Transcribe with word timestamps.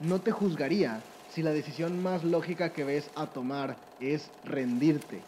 no 0.00 0.20
te 0.20 0.32
juzgaría 0.32 1.02
si 1.32 1.42
la 1.42 1.52
decisión 1.52 2.02
más 2.02 2.24
lógica 2.24 2.72
que 2.72 2.84
ves 2.84 3.10
a 3.14 3.26
tomar 3.26 3.76
es 4.00 4.30
rendirte, 4.44 5.20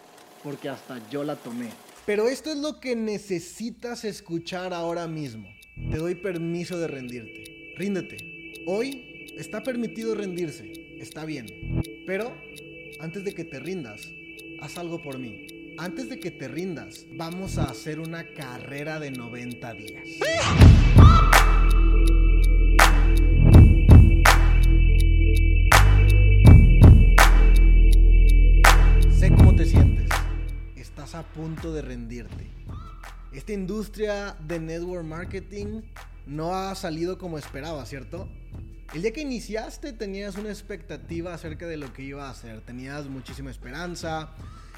porque 0.43 0.69
hasta 0.69 0.99
yo 1.11 1.23
la 1.25 1.37
tomé. 1.37 1.69
Pero 2.07 2.27
esto 2.27 2.51
es 2.51 2.57
lo 2.57 2.81
que 2.81 2.97
necesitas 2.97 4.05
escuchar 4.05 4.75
ahora 4.75 5.07
mismo. 5.07 5.49
Te 5.91 5.99
doy 5.99 6.17
permiso 6.17 6.79
de 6.79 6.89
rendirte. 6.89 7.75
Ríndete. 7.77 8.65
Hoy 8.67 9.27
está 9.37 9.63
permitido 9.63 10.15
rendirse. 10.15 10.73
Está 10.99 11.25
bien. 11.25 11.47
Pero 12.07 12.37
antes 12.99 13.25
de 13.25 13.33
que 13.33 13.45
te 13.45 13.61
rindas, 13.61 14.11
haz 14.61 14.79
algo 14.79 15.01
por 15.03 15.19
mí. 15.19 15.47
Antes 15.79 16.09
de 16.09 16.19
que 16.19 16.31
te 16.31 16.49
rindas, 16.49 17.07
vamos 17.13 17.59
a 17.59 17.65
hacer 17.65 18.01
una 18.01 18.27
carrera 18.35 18.99
de 18.99 19.11
90 19.11 19.75
días. 19.75 20.09
A 31.15 31.23
punto 31.25 31.75
de 31.75 31.83
rendirte. 31.83 32.47
Esta 33.33 33.53
industria 33.53 34.35
de 34.49 34.59
network 34.59 35.05
marketing 35.05 35.83
no 36.27 36.55
ha 36.55 36.75
salido 36.75 37.19
como 37.19 37.37
esperaba, 37.37 37.85
¿cierto? 37.85 38.31
El 38.95 39.03
día 39.03 39.13
que 39.13 39.21
iniciaste 39.21 39.93
tenías 39.93 40.37
una 40.39 40.49
expectativa 40.49 41.35
acerca 41.35 41.67
de 41.67 41.77
lo 41.77 41.93
que 41.93 42.03
iba 42.03 42.29
a 42.29 42.31
hacer. 42.31 42.63
Tenías 42.63 43.09
muchísima 43.09 43.51
esperanza, 43.51 44.31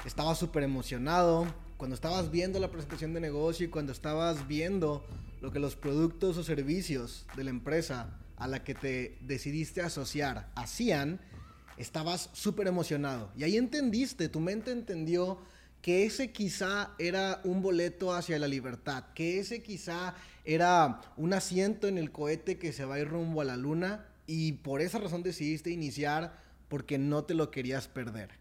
estabas 0.03 0.37
súper 0.37 0.63
emocionado. 0.63 1.47
Cuando 1.77 1.95
estabas 1.95 2.29
viendo 2.31 2.59
la 2.59 2.69
presentación 2.69 3.13
de 3.13 3.21
negocio 3.21 3.67
y 3.67 3.69
cuando 3.69 3.93
estabas 3.93 4.45
viendo 4.45 5.05
lo 5.39 5.53
que 5.53 5.59
los 5.59 5.77
productos 5.77 6.37
o 6.37 6.43
servicios 6.43 7.25
de 7.37 7.45
la 7.45 7.51
empresa 7.51 8.19
a 8.35 8.49
la 8.49 8.61
que 8.61 8.75
te 8.75 9.17
decidiste 9.21 9.81
asociar 9.81 10.51
hacían, 10.55 11.21
estabas 11.77 12.29
súper 12.33 12.67
emocionado. 12.67 13.31
Y 13.37 13.45
ahí 13.45 13.55
entendiste, 13.55 14.27
tu 14.27 14.41
mente 14.41 14.71
entendió 14.71 15.39
que 15.85 16.03
ese 16.03 16.31
quizá 16.31 16.95
era 16.97 17.41
un 17.43 17.61
boleto 17.61 18.11
hacia 18.11 18.39
la 18.39 18.47
libertad, 18.47 19.03
que 19.13 19.37
ese 19.37 19.61
quizá 19.61 20.15
era 20.43 20.99
un 21.15 21.31
asiento 21.31 21.87
en 21.87 21.99
el 21.99 22.11
cohete 22.11 22.57
que 22.57 22.73
se 22.73 22.85
va 22.85 22.95
a 22.95 22.99
ir 23.01 23.07
rumbo 23.07 23.39
a 23.39 23.45
la 23.45 23.55
luna 23.55 24.07
y 24.25 24.53
por 24.53 24.81
esa 24.81 24.97
razón 24.97 25.21
decidiste 25.21 25.69
iniciar 25.69 26.41
porque 26.69 26.97
no 26.97 27.25
te 27.25 27.35
lo 27.35 27.51
querías 27.51 27.87
perder. 27.87 28.31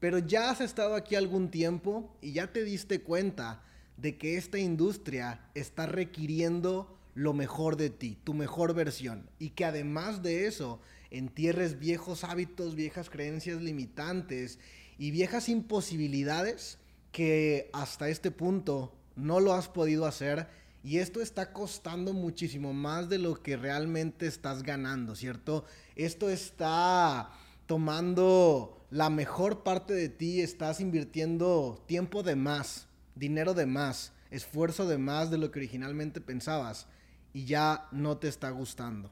Pero 0.00 0.18
ya 0.18 0.50
has 0.50 0.60
estado 0.60 0.94
aquí 0.94 1.14
algún 1.14 1.50
tiempo 1.50 2.14
y 2.20 2.32
ya 2.32 2.52
te 2.52 2.62
diste 2.62 3.00
cuenta 3.00 3.62
de 3.96 4.18
que 4.18 4.36
esta 4.36 4.58
industria 4.58 5.40
está 5.54 5.86
requiriendo 5.86 6.98
lo 7.14 7.32
mejor 7.32 7.78
de 7.78 7.88
ti, 7.88 8.18
tu 8.22 8.34
mejor 8.34 8.74
versión. 8.74 9.30
Y 9.38 9.52
que 9.52 9.64
además 9.64 10.22
de 10.22 10.46
eso, 10.46 10.78
entierres 11.10 11.78
viejos 11.78 12.22
hábitos, 12.22 12.74
viejas 12.74 13.08
creencias 13.08 13.62
limitantes 13.62 14.58
y 14.98 15.10
viejas 15.10 15.48
imposibilidades 15.48 16.81
que 17.12 17.70
hasta 17.72 18.08
este 18.08 18.30
punto 18.30 18.92
no 19.14 19.38
lo 19.38 19.52
has 19.52 19.68
podido 19.68 20.06
hacer. 20.06 20.48
Y 20.82 20.98
esto 20.98 21.20
está 21.20 21.52
costando 21.52 22.12
muchísimo 22.12 22.72
más 22.72 23.08
de 23.08 23.18
lo 23.18 23.40
que 23.40 23.56
realmente 23.56 24.26
estás 24.26 24.64
ganando, 24.64 25.14
¿cierto? 25.14 25.64
Esto 25.94 26.28
está 26.28 27.30
tomando 27.66 28.84
la 28.90 29.08
mejor 29.08 29.62
parte 29.62 29.94
de 29.94 30.08
ti, 30.08 30.40
estás 30.40 30.80
invirtiendo 30.80 31.80
tiempo 31.86 32.24
de 32.24 32.34
más, 32.34 32.88
dinero 33.14 33.54
de 33.54 33.66
más, 33.66 34.12
esfuerzo 34.30 34.88
de 34.88 34.98
más 34.98 35.30
de 35.30 35.38
lo 35.38 35.52
que 35.52 35.60
originalmente 35.60 36.20
pensabas 36.20 36.88
y 37.32 37.44
ya 37.44 37.86
no 37.92 38.18
te 38.18 38.28
está 38.28 38.50
gustando. 38.50 39.10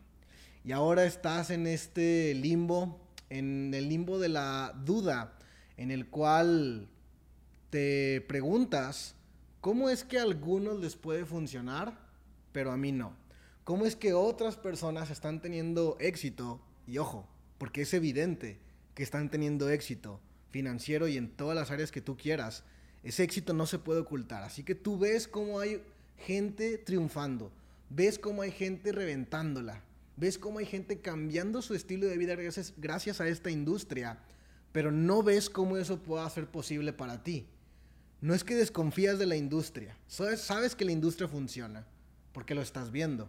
Y 0.64 0.72
ahora 0.72 1.04
estás 1.04 1.50
en 1.50 1.66
este 1.66 2.34
limbo, 2.34 3.00
en 3.30 3.72
el 3.72 3.88
limbo 3.88 4.18
de 4.18 4.28
la 4.28 4.74
duda, 4.84 5.38
en 5.76 5.90
el 5.90 6.08
cual 6.08 6.88
te 7.70 8.20
preguntas, 8.28 9.14
¿cómo 9.60 9.88
es 9.88 10.04
que 10.04 10.18
a 10.18 10.22
algunos 10.22 10.78
les 10.80 10.96
puede 10.96 11.24
funcionar, 11.24 11.98
pero 12.52 12.72
a 12.72 12.76
mí 12.76 12.92
no? 12.92 13.16
¿Cómo 13.64 13.86
es 13.86 13.96
que 13.96 14.12
otras 14.12 14.56
personas 14.56 15.10
están 15.10 15.40
teniendo 15.40 15.96
éxito? 16.00 16.60
Y 16.86 16.98
ojo, 16.98 17.28
porque 17.58 17.82
es 17.82 17.94
evidente 17.94 18.58
que 18.94 19.02
están 19.02 19.30
teniendo 19.30 19.70
éxito 19.70 20.20
financiero 20.50 21.08
y 21.08 21.16
en 21.16 21.30
todas 21.30 21.54
las 21.54 21.70
áreas 21.70 21.92
que 21.92 22.00
tú 22.00 22.16
quieras. 22.16 22.64
Ese 23.02 23.22
éxito 23.22 23.52
no 23.52 23.66
se 23.66 23.78
puede 23.78 24.00
ocultar. 24.00 24.42
Así 24.42 24.64
que 24.64 24.74
tú 24.74 24.98
ves 24.98 25.28
cómo 25.28 25.60
hay 25.60 25.82
gente 26.18 26.78
triunfando, 26.78 27.52
ves 27.88 28.18
cómo 28.18 28.42
hay 28.42 28.50
gente 28.50 28.92
reventándola, 28.92 29.82
ves 30.16 30.38
cómo 30.38 30.58
hay 30.58 30.66
gente 30.66 31.00
cambiando 31.00 31.62
su 31.62 31.74
estilo 31.74 32.06
de 32.06 32.18
vida 32.18 32.36
gracias, 32.76 33.20
a 33.20 33.28
esta 33.28 33.50
industria, 33.50 34.18
pero 34.72 34.90
no 34.90 35.22
ves 35.22 35.48
cómo 35.48 35.76
eso 35.76 36.02
pueda 36.02 36.28
ser 36.28 36.46
posible 36.46 36.92
para 36.92 37.22
ti. 37.22 37.46
No 38.20 38.34
es 38.34 38.44
que 38.44 38.54
desconfías 38.54 39.18
de 39.18 39.26
la 39.26 39.36
industria, 39.36 39.96
sabes, 40.06 40.40
sabes 40.40 40.76
que 40.76 40.84
la 40.84 40.92
industria 40.92 41.28
funciona, 41.28 41.86
porque 42.32 42.54
lo 42.54 42.62
estás 42.62 42.90
viendo. 42.90 43.28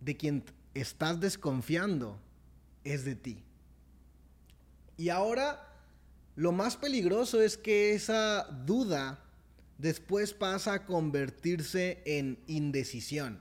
De 0.00 0.16
quien 0.16 0.44
estás 0.74 1.20
desconfiando 1.20 2.20
es 2.84 3.04
de 3.04 3.14
ti. 3.14 3.42
Y 4.96 5.10
ahora 5.10 5.68
lo 6.34 6.52
más 6.52 6.76
peligroso 6.76 7.40
es 7.40 7.56
que 7.56 7.94
esa 7.94 8.44
duda 8.64 9.24
después 9.78 10.34
pasa 10.34 10.72
a 10.72 10.86
convertirse 10.86 12.02
en 12.04 12.38
indecisión, 12.46 13.40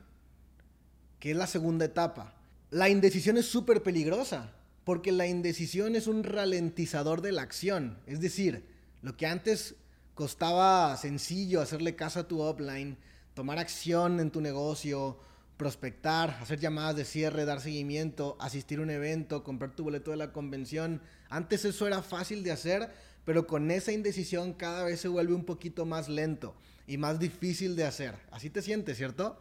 que 1.20 1.32
es 1.32 1.38
la 1.38 1.48
segunda 1.48 1.86
etapa. 1.86 2.36
La 2.70 2.90
indecisión 2.90 3.38
es 3.38 3.46
súper 3.46 3.82
peligrosa, 3.82 4.54
porque 4.84 5.12
la 5.12 5.28
indecisión 5.28 5.96
es 5.96 6.08
un 6.08 6.24
ralentizador 6.24 7.22
de 7.22 7.32
la 7.32 7.42
acción. 7.42 7.98
Es 8.06 8.20
decir, 8.20 8.66
lo 9.02 9.16
que 9.16 9.26
antes 9.26 9.76
costaba 10.18 10.98
sencillo 10.98 11.62
hacerle 11.62 11.96
caso 11.96 12.20
a 12.20 12.28
tu 12.28 12.44
upline, 12.44 12.98
tomar 13.36 13.60
acción 13.60 14.20
en 14.20 14.32
tu 14.32 14.42
negocio, 14.42 15.20
prospectar, 15.58 16.32
hacer 16.42 16.60
llamadas 16.60 16.96
de 16.96 17.06
cierre, 17.06 17.46
dar 17.46 17.62
seguimiento, 17.62 18.36
asistir 18.40 18.80
a 18.80 18.82
un 18.82 18.90
evento, 18.90 19.44
comprar 19.44 19.76
tu 19.76 19.84
boleto 19.84 20.10
de 20.10 20.18
la 20.18 20.34
convención. 20.34 21.04
Antes 21.30 21.66
eso 21.66 21.86
era 21.86 22.02
fácil 22.02 22.42
de 22.42 22.52
hacer, 22.52 22.90
pero 23.26 23.46
con 23.46 23.70
esa 23.70 23.92
indecisión 23.92 24.54
cada 24.54 24.84
vez 24.84 25.00
se 25.02 25.08
vuelve 25.08 25.36
un 25.36 25.46
poquito 25.46 25.86
más 25.86 26.10
lento 26.10 26.56
y 26.88 26.98
más 26.98 27.20
difícil 27.20 27.76
de 27.76 27.86
hacer. 27.86 28.16
Así 28.32 28.50
te 28.50 28.64
sientes, 28.64 28.98
¿cierto? 28.98 29.40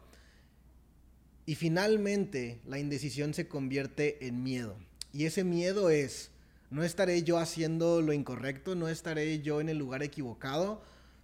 Y 1.47 1.55
finalmente 1.55 2.61
la 2.67 2.77
indecisión 2.77 3.33
se 3.33 3.47
convierte 3.47 4.27
en 4.27 4.43
miedo. 4.43 4.77
Y 5.11 5.25
ese 5.25 5.43
miedo 5.43 5.89
es, 5.89 6.29
no 6.69 6.83
estaré 6.83 7.23
yo 7.23 7.37
haciendo 7.37 8.01
lo 8.01 8.13
incorrecto, 8.13 8.75
no 8.75 8.89
estaré 8.89 9.41
yo 9.41 9.61
en 9.61 9.69
el 9.69 9.77
lugar 9.77 10.03
equivocado, 10.03 10.81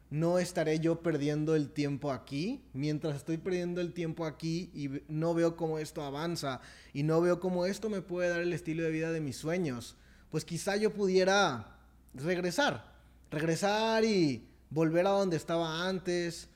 no 0.10 0.38
estaré 0.40 0.80
yo 0.80 1.02
perdiendo 1.02 1.56
el 1.56 1.70
tiempo 1.72 2.12
aquí. 2.12 2.64
Mientras 2.74 3.16
estoy 3.16 3.38
perdiendo 3.38 3.82
el 3.82 3.94
tiempo 3.94 4.26
aquí 4.26 4.70
y 4.74 5.02
no 5.08 5.34
veo 5.34 5.58
cómo 5.58 5.80
esto 5.80 6.04
avanza 6.04 6.62
y 6.94 7.04
no 7.04 7.20
veo 7.20 7.40
cómo 7.40 7.66
esto 7.66 7.90
me 7.90 8.02
puede 8.02 8.30
dar 8.30 8.42
el 8.42 8.54
estilo 8.54 8.84
de 8.84 8.92
vida 8.92 9.12
de 9.12 9.22
mis 9.22 9.38
sueños, 9.38 9.98
pues 10.30 10.46
quizá 10.46 10.78
yo 10.78 10.94
pudiera 10.94 11.78
regresar. 12.14 12.94
Regresar 13.32 14.06
y 14.06 14.48
volver 14.70 15.08
a 15.08 15.12
donde 15.12 15.36
estaba 15.36 15.90
antes. 15.90 16.48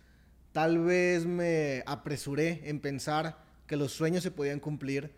Tal 0.51 0.79
vez 0.79 1.25
me 1.25 1.83
apresuré 1.87 2.61
en 2.69 2.79
pensar 2.79 3.37
que 3.65 3.75
los 3.75 3.91
sueños 3.91 4.23
se 4.23 4.31
podían 4.31 4.59
cumplir. 4.59 5.11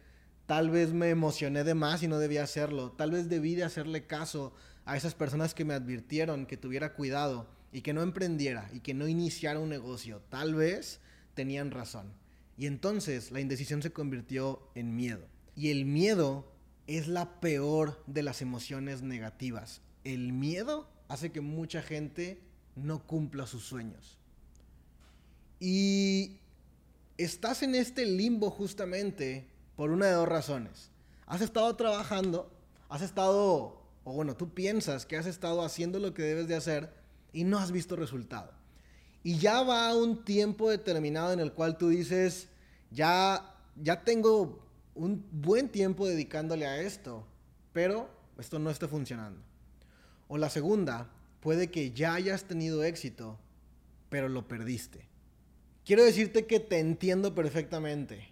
Tal 0.50 0.72
vez 0.72 0.94
me 0.94 1.12
emocioné 1.12 1.64
de 1.64 1.76
más 1.76 2.02
y 2.02 2.08
no 2.08 2.18
debía 2.18 2.42
hacerlo. 2.42 2.92
Tal 2.94 3.12
vez 3.12 3.30
debí 3.30 3.54
de 3.54 3.66
hacerle 3.66 4.08
caso 4.08 4.52
a 4.84 4.98
esas 4.98 5.14
personas 5.14 5.54
que 5.54 5.64
me 5.64 5.76
advirtieron 5.76 6.48
que 6.48 6.58
tuviera 6.58 6.96
cuidado 6.96 7.48
y 7.72 7.82
que 7.82 7.94
no 7.94 8.02
emprendiera 8.02 8.68
y 8.74 8.80
que 8.80 8.96
no 8.96 9.08
iniciara 9.08 9.60
un 9.60 9.70
negocio, 9.70 10.24
tal 10.30 10.56
vez 10.56 11.02
tenían 11.36 11.70
razón. 11.70 12.12
Y 12.58 12.66
entonces 12.66 13.30
la 13.30 13.42
indecisión 13.42 13.84
se 13.84 13.94
convirtió 13.94 14.72
en 14.74 14.96
miedo. 14.96 15.28
Y 15.56 15.70
el 15.70 15.86
miedo 15.86 16.52
es 16.88 17.08
la 17.08 17.40
peor 17.40 18.04
de 18.08 18.24
las 18.24 18.42
emociones 18.42 19.04
negativas. 19.04 19.84
El 20.04 20.34
miedo 20.34 20.90
hace 21.10 21.32
que 21.32 21.42
mucha 21.42 21.84
gente 21.84 22.42
no 22.76 23.06
cumpla 23.06 23.46
sus 23.46 23.66
sueños. 23.66 24.18
Y 25.60 26.40
estás 27.20 27.62
en 27.62 27.76
este 27.76 28.08
limbo 28.08 28.50
justamente 28.50 29.49
por 29.80 29.92
una 29.92 30.08
de 30.08 30.12
dos 30.12 30.28
razones. 30.28 30.92
Has 31.26 31.40
estado 31.40 31.74
trabajando, 31.78 32.52
has 32.90 33.02
estado, 33.02 33.82
o 34.04 34.12
bueno, 34.12 34.36
tú 34.36 34.54
piensas 34.54 35.06
que 35.06 35.16
has 35.16 35.26
estado 35.26 35.64
haciendo 35.64 36.00
lo 36.00 36.14
que 36.14 36.22
debes 36.22 36.50
de 36.50 36.56
hacer, 36.56 36.94
y 37.32 37.46
no 37.46 37.58
has 37.58 37.72
visto 37.72 37.96
resultado. 37.96 38.52
Y 39.24 39.38
ya 39.38 39.64
va 39.64 39.96
un 39.96 40.26
tiempo 40.26 40.70
determinado 40.70 41.32
en 41.32 41.40
el 41.40 41.54
cual 41.54 41.78
tú 41.78 41.88
dices, 41.88 42.50
ya, 42.92 43.56
ya 43.82 44.04
tengo 44.04 44.68
un 44.96 45.26
buen 45.32 45.70
tiempo 45.70 46.06
dedicándole 46.06 46.68
a 46.68 46.82
esto, 46.82 47.26
pero 47.72 48.10
esto 48.38 48.60
no 48.60 48.72
está 48.72 48.90
funcionando. 48.90 49.40
O 50.28 50.38
la 50.38 50.50
segunda, 50.50 51.10
puede 51.40 51.72
que 51.72 51.92
ya 51.92 52.16
hayas 52.16 52.44
tenido 52.44 52.84
éxito, 52.84 53.40
pero 54.10 54.28
lo 54.28 54.46
perdiste. 54.46 55.08
Quiero 55.86 56.04
decirte 56.04 56.48
que 56.48 56.60
te 56.60 56.80
entiendo 56.80 57.34
perfectamente, 57.34 58.29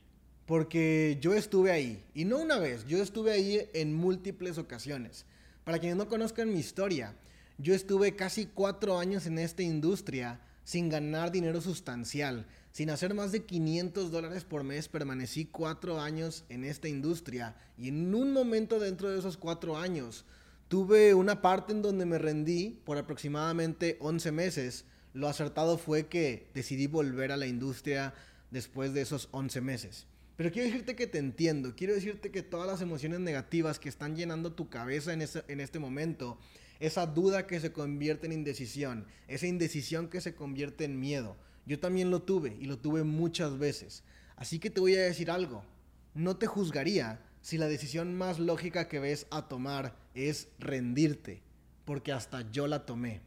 porque 0.48 1.18
yo 1.22 1.36
estuve 1.36 1.72
ahí. 1.72 2.04
Y 2.16 2.26
no 2.26 2.40
una 2.40 2.58
vez, 2.58 2.88
yo 2.88 3.04
estuve 3.04 3.32
ahí 3.32 3.70
en 3.74 3.94
múltiples 3.94 4.58
ocasiones. 4.58 5.26
Para 5.66 5.78
quienes 5.78 5.98
no 5.98 6.08
conozcan 6.08 6.52
mi 6.52 6.60
historia, 6.60 7.14
yo 7.60 7.76
estuve 7.76 8.16
casi 8.16 8.46
cuatro 8.48 8.98
años 8.98 9.28
en 9.28 9.38
esta 9.38 9.62
industria 9.62 10.40
sin 10.64 10.90
ganar 10.90 11.32
dinero 11.32 11.60
sustancial, 11.60 12.48
sin 12.72 12.90
hacer 12.90 13.14
más 13.14 13.32
de 13.32 13.44
500 13.44 14.10
dólares 14.10 14.46
por 14.46 14.64
mes, 14.64 14.88
permanecí 14.88 15.46
cuatro 15.46 16.00
años 16.00 16.46
en 16.50 16.64
esta 16.64 16.88
industria 16.88 17.56
y 17.78 17.90
en 17.90 18.16
un 18.16 18.32
momento 18.32 18.80
dentro 18.80 19.10
de 19.10 19.20
esos 19.20 19.36
cuatro 19.36 19.78
años 19.78 20.26
tuve 20.70 21.14
una 21.14 21.42
parte 21.42 21.74
en 21.74 21.82
donde 21.82 22.06
me 22.06 22.20
rendí 22.20 22.80
por 22.86 22.98
aproximadamente 22.98 23.98
11 24.00 24.32
meses. 24.32 24.86
Lo 25.14 25.28
acertado 25.28 25.78
fue 25.78 26.08
que 26.08 26.50
decidí 26.54 26.88
volver 26.88 27.32
a 27.34 27.38
la 27.38 27.48
industria 27.48 28.14
después 28.52 28.94
de 28.94 29.02
esos 29.02 29.28
11 29.32 29.60
meses. 29.62 30.08
Pero 30.38 30.52
quiero 30.52 30.68
decirte 30.68 30.96
que 30.96 31.08
te 31.08 31.18
entiendo, 31.18 31.76
quiero 31.76 31.96
decirte 31.96 32.32
que 32.32 32.44
todas 32.44 32.68
las 32.68 32.82
emociones 32.82 33.20
negativas 33.20 33.80
que 33.80 33.90
están 33.90 34.16
llenando 34.16 34.54
tu 34.54 34.70
cabeza 34.70 35.12
en, 35.12 35.22
en 35.22 35.60
este 35.60 35.80
momento, 35.80 36.38
esa 36.80 37.08
duda 37.08 37.48
que 37.48 37.60
se 37.60 37.72
convierte 37.72 38.28
en 38.28 38.34
indecisión, 38.34 39.08
esa 39.28 39.48
indecisión 39.48 40.10
que 40.10 40.22
se 40.22 40.36
convierte 40.36 40.86
en 40.86 41.00
miedo, 41.00 41.36
yo 41.66 41.80
también 41.80 42.12
lo 42.12 42.22
tuve 42.22 42.56
y 42.60 42.66
lo 42.66 42.78
tuve 42.78 43.04
muchas 43.04 43.58
veces. 43.58 44.04
Así 44.36 44.60
que 44.60 44.70
te 44.70 44.80
voy 44.80 44.96
a 44.96 45.02
decir 45.02 45.32
algo. 45.32 45.66
No 46.14 46.38
te 46.38 46.46
juzgaría 46.46 47.20
si 47.42 47.58
la 47.58 47.68
decisión 47.68 48.16
más 48.16 48.38
lógica 48.38 48.88
que 48.88 49.00
ves 49.00 49.26
a 49.32 49.48
tomar 49.48 49.98
es 50.14 50.50
rendirte, 50.60 51.42
porque 51.84 52.12
hasta 52.12 52.50
yo 52.52 52.68
la 52.68 52.86
tomé. 52.86 53.22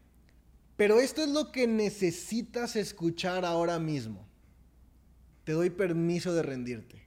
Pero 0.77 0.99
esto 0.99 1.21
es 1.21 1.29
lo 1.29 1.51
que 1.51 1.67
necesitas 1.67 2.77
escuchar 2.77 3.43
ahora 3.43 3.79
mismo. 3.79 4.30
Te 5.43 5.53
doy 5.53 5.69
permiso 5.69 6.33
de 6.33 6.43
rendirte. 6.43 7.03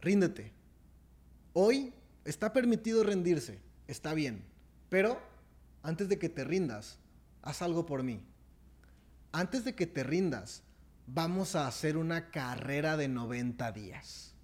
Ríndete. 0.00 0.52
Hoy 1.52 1.92
está 2.24 2.52
permitido 2.52 3.02
rendirse, 3.02 3.58
está 3.86 4.14
bien. 4.14 4.44
Pero 4.88 5.20
antes 5.82 6.08
de 6.08 6.18
que 6.18 6.28
te 6.28 6.44
rindas, 6.44 6.98
haz 7.42 7.62
algo 7.62 7.84
por 7.84 8.02
mí 8.02 8.22
antes 9.32 9.64
de 9.64 9.74
que 9.74 9.86
te 9.86 10.02
rindas, 10.02 10.62
vamos 11.06 11.54
a 11.54 11.66
hacer 11.66 11.96
una 11.96 12.30
carrera 12.30 12.96
de 12.96 13.08
90 13.08 13.72
días. 13.72 14.34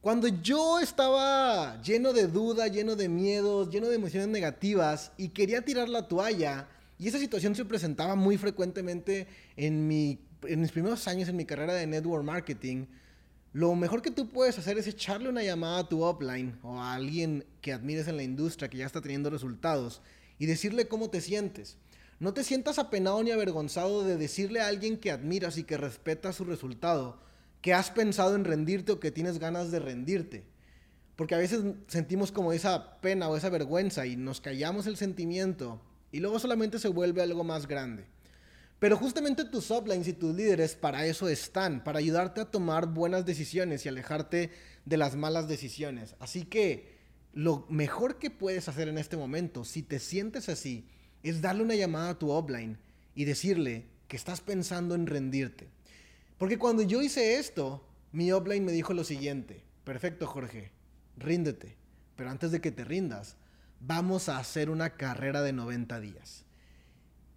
Cuando 0.00 0.28
yo 0.28 0.80
estaba 0.80 1.80
lleno 1.80 2.12
de 2.12 2.26
duda, 2.26 2.68
lleno 2.68 2.94
de 2.94 3.08
miedos, 3.08 3.70
lleno 3.70 3.88
de 3.88 3.96
emociones 3.96 4.28
negativas 4.28 5.12
y 5.16 5.30
quería 5.30 5.64
tirar 5.64 5.88
la 5.88 6.08
toalla, 6.08 6.68
y 6.98 7.08
esa 7.08 7.18
situación 7.18 7.54
se 7.54 7.64
presentaba 7.64 8.14
muy 8.14 8.36
frecuentemente 8.36 9.26
en, 9.56 9.88
mi, 9.88 10.20
en 10.46 10.60
mis 10.60 10.72
primeros 10.72 11.06
años 11.08 11.28
en 11.28 11.36
mi 11.36 11.44
carrera 11.44 11.74
de 11.74 11.86
network 11.86 12.24
marketing, 12.24 12.86
lo 13.52 13.74
mejor 13.74 14.02
que 14.02 14.10
tú 14.10 14.28
puedes 14.28 14.58
hacer 14.58 14.78
es 14.78 14.86
echarle 14.86 15.28
una 15.28 15.42
llamada 15.42 15.78
a 15.78 15.88
tu 15.88 16.04
upline 16.06 16.58
o 16.62 16.80
a 16.80 16.94
alguien 16.94 17.44
que 17.60 17.72
admires 17.72 18.08
en 18.08 18.16
la 18.16 18.22
industria 18.22 18.68
que 18.68 18.78
ya 18.78 18.86
está 18.86 19.00
teniendo 19.00 19.30
resultados 19.30 20.02
y 20.38 20.46
decirle 20.46 20.88
cómo 20.88 21.10
te 21.10 21.20
sientes. 21.20 21.76
No 22.18 22.34
te 22.34 22.42
sientas 22.42 22.78
apenado 22.78 23.22
ni 23.22 23.30
avergonzado 23.30 24.04
de 24.04 24.16
decirle 24.16 24.60
a 24.60 24.68
alguien 24.68 24.98
que 24.98 25.10
admiras 25.10 25.58
y 25.58 25.64
que 25.64 25.76
respeta 25.76 26.32
su 26.32 26.44
resultado 26.44 27.22
que 27.64 27.72
has 27.72 27.90
pensado 27.90 28.34
en 28.34 28.44
rendirte 28.44 28.92
o 28.92 29.00
que 29.00 29.10
tienes 29.10 29.38
ganas 29.38 29.70
de 29.70 29.78
rendirte. 29.78 30.44
Porque 31.16 31.34
a 31.34 31.38
veces 31.38 31.62
sentimos 31.86 32.30
como 32.30 32.52
esa 32.52 33.00
pena 33.00 33.28
o 33.28 33.36
esa 33.38 33.48
vergüenza 33.48 34.04
y 34.04 34.16
nos 34.16 34.42
callamos 34.42 34.86
el 34.86 34.98
sentimiento 34.98 35.80
y 36.12 36.20
luego 36.20 36.38
solamente 36.38 36.78
se 36.78 36.88
vuelve 36.88 37.22
algo 37.22 37.42
más 37.42 37.66
grande. 37.66 38.04
Pero 38.84 38.98
justamente 38.98 39.46
tus 39.46 39.70
uplines 39.70 40.08
y 40.08 40.12
tus 40.12 40.34
líderes 40.34 40.74
para 40.74 41.06
eso 41.06 41.30
están, 41.30 41.82
para 41.82 42.00
ayudarte 42.00 42.42
a 42.42 42.50
tomar 42.50 42.86
buenas 42.86 43.24
decisiones 43.24 43.86
y 43.86 43.88
alejarte 43.88 44.50
de 44.84 44.96
las 44.98 45.16
malas 45.16 45.48
decisiones. 45.48 46.16
Así 46.18 46.44
que 46.44 46.98
lo 47.32 47.64
mejor 47.70 48.18
que 48.18 48.28
puedes 48.28 48.68
hacer 48.68 48.88
en 48.88 48.98
este 48.98 49.16
momento, 49.16 49.64
si 49.64 49.82
te 49.82 49.98
sientes 49.98 50.50
así, 50.50 50.86
es 51.22 51.40
darle 51.40 51.62
una 51.62 51.76
llamada 51.76 52.10
a 52.10 52.18
tu 52.18 52.30
offline 52.30 52.76
y 53.14 53.24
decirle 53.24 53.86
que 54.06 54.18
estás 54.18 54.42
pensando 54.42 54.94
en 54.94 55.06
rendirte. 55.06 55.70
Porque 56.36 56.58
cuando 56.58 56.82
yo 56.82 57.00
hice 57.00 57.38
esto, 57.38 57.88
mi 58.12 58.32
offline 58.32 58.66
me 58.66 58.72
dijo 58.72 58.92
lo 58.92 59.04
siguiente, 59.04 59.64
perfecto 59.84 60.26
Jorge, 60.26 60.72
ríndete, 61.16 61.78
pero 62.16 62.28
antes 62.28 62.50
de 62.50 62.60
que 62.60 62.70
te 62.70 62.84
rindas, 62.84 63.38
vamos 63.80 64.28
a 64.28 64.36
hacer 64.36 64.68
una 64.68 64.90
carrera 64.90 65.40
de 65.40 65.54
90 65.54 66.00
días. 66.00 66.43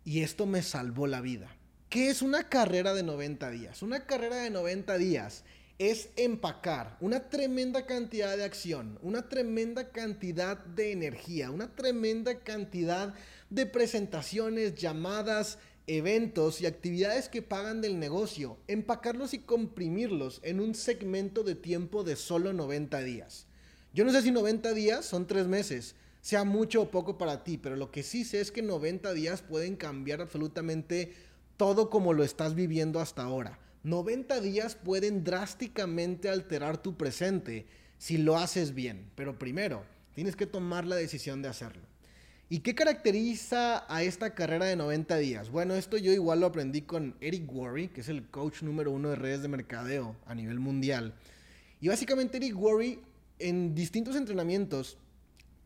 Y 0.08 0.22
esto 0.22 0.46
me 0.46 0.64
salvó 0.64 1.06
la 1.06 1.20
vida. 1.20 1.54
¿Qué 1.90 2.10
es 2.10 2.22
una 2.22 2.48
carrera 2.48 2.94
de 2.94 3.04
90 3.04 3.52
días? 3.52 3.82
Una 3.82 4.06
carrera 4.06 4.38
de 4.38 4.50
90 4.50 4.98
días 4.98 5.44
es 5.80 6.12
empacar 6.16 6.96
una 7.02 7.28
tremenda 7.28 7.86
cantidad 7.86 8.38
de 8.38 8.46
acción, 8.46 9.00
una 9.02 9.28
tremenda 9.28 9.90
cantidad 9.90 10.60
de 10.60 10.94
energía, 10.94 11.52
una 11.52 11.76
tremenda 11.76 12.40
cantidad 12.40 13.16
de 13.50 13.66
presentaciones, 13.66 14.76
llamadas, 14.76 15.60
eventos 15.88 16.62
y 16.62 16.68
actividades 16.68 17.28
que 17.28 17.42
pagan 17.42 17.82
del 17.82 18.00
negocio, 18.00 18.58
empacarlos 18.70 19.34
y 19.34 19.40
comprimirlos 19.40 20.40
en 20.44 20.62
un 20.62 20.74
segmento 20.74 21.44
de 21.44 21.56
tiempo 21.56 22.06
de 22.06 22.16
solo 22.16 22.54
90 22.54 23.02
días. 23.02 23.46
Yo 23.94 24.06
no 24.06 24.14
sé 24.14 24.22
si 24.22 24.32
90 24.32 24.74
días 24.74 25.04
son 25.04 25.28
3 25.28 25.48
meses, 25.48 25.96
sea 26.28 26.44
mucho 26.44 26.82
o 26.82 26.92
poco 26.92 27.18
para 27.18 27.46
ti, 27.46 27.58
pero 27.58 27.78
lo 27.78 27.90
que 27.90 28.04
sí 28.04 28.26
sé 28.26 28.42
es 28.42 28.52
que 28.52 28.62
90 28.62 29.14
días 29.14 29.42
pueden 29.42 29.78
cambiar 29.78 30.20
absolutamente 30.20 31.14
todo 31.56 31.90
como 31.90 32.12
lo 32.12 32.22
estás 32.22 32.54
viviendo 32.54 33.00
hasta 33.00 33.24
ahora. 33.24 33.60
90 33.84 34.42
días 34.42 34.76
pueden 34.76 35.24
drásticamente 35.24 36.28
alterar 36.28 36.84
tu 36.84 36.98
presente 36.98 37.66
si 37.98 38.18
lo 38.18 38.36
haces 38.36 38.76
bien, 38.76 39.10
pero 39.16 39.40
primero 39.40 39.86
tienes 40.16 40.36
que 40.36 40.46
tomar 40.46 40.86
la 40.86 40.98
decisión 40.98 41.42
de 41.42 41.48
hacerlo. 41.48 41.84
¿Y 42.50 42.60
qué 42.60 42.76
caracteriza 42.76 43.86
a 43.88 44.04
esta 44.04 44.36
carrera 44.36 44.66
de 44.66 44.76
90 44.76 45.16
días? 45.20 45.50
Bueno, 45.50 45.76
esto 45.76 45.96
yo 45.96 46.12
igual 46.12 46.42
lo 46.42 46.48
aprendí 46.48 46.82
con 46.82 47.16
Eric 47.22 47.50
Worre, 47.50 47.90
que 47.92 48.02
es 48.02 48.10
el 48.10 48.28
coach 48.28 48.64
número 48.64 48.92
uno 48.92 49.12
de 49.12 49.16
redes 49.16 49.44
de 49.44 49.48
mercadeo 49.48 50.18
a 50.26 50.36
nivel 50.36 50.60
mundial. 50.60 51.14
Y 51.80 51.88
básicamente 51.88 52.36
Eric 52.36 52.58
Worre 52.60 53.00
en 53.40 53.74
distintos 53.74 54.18
entrenamientos 54.18 54.98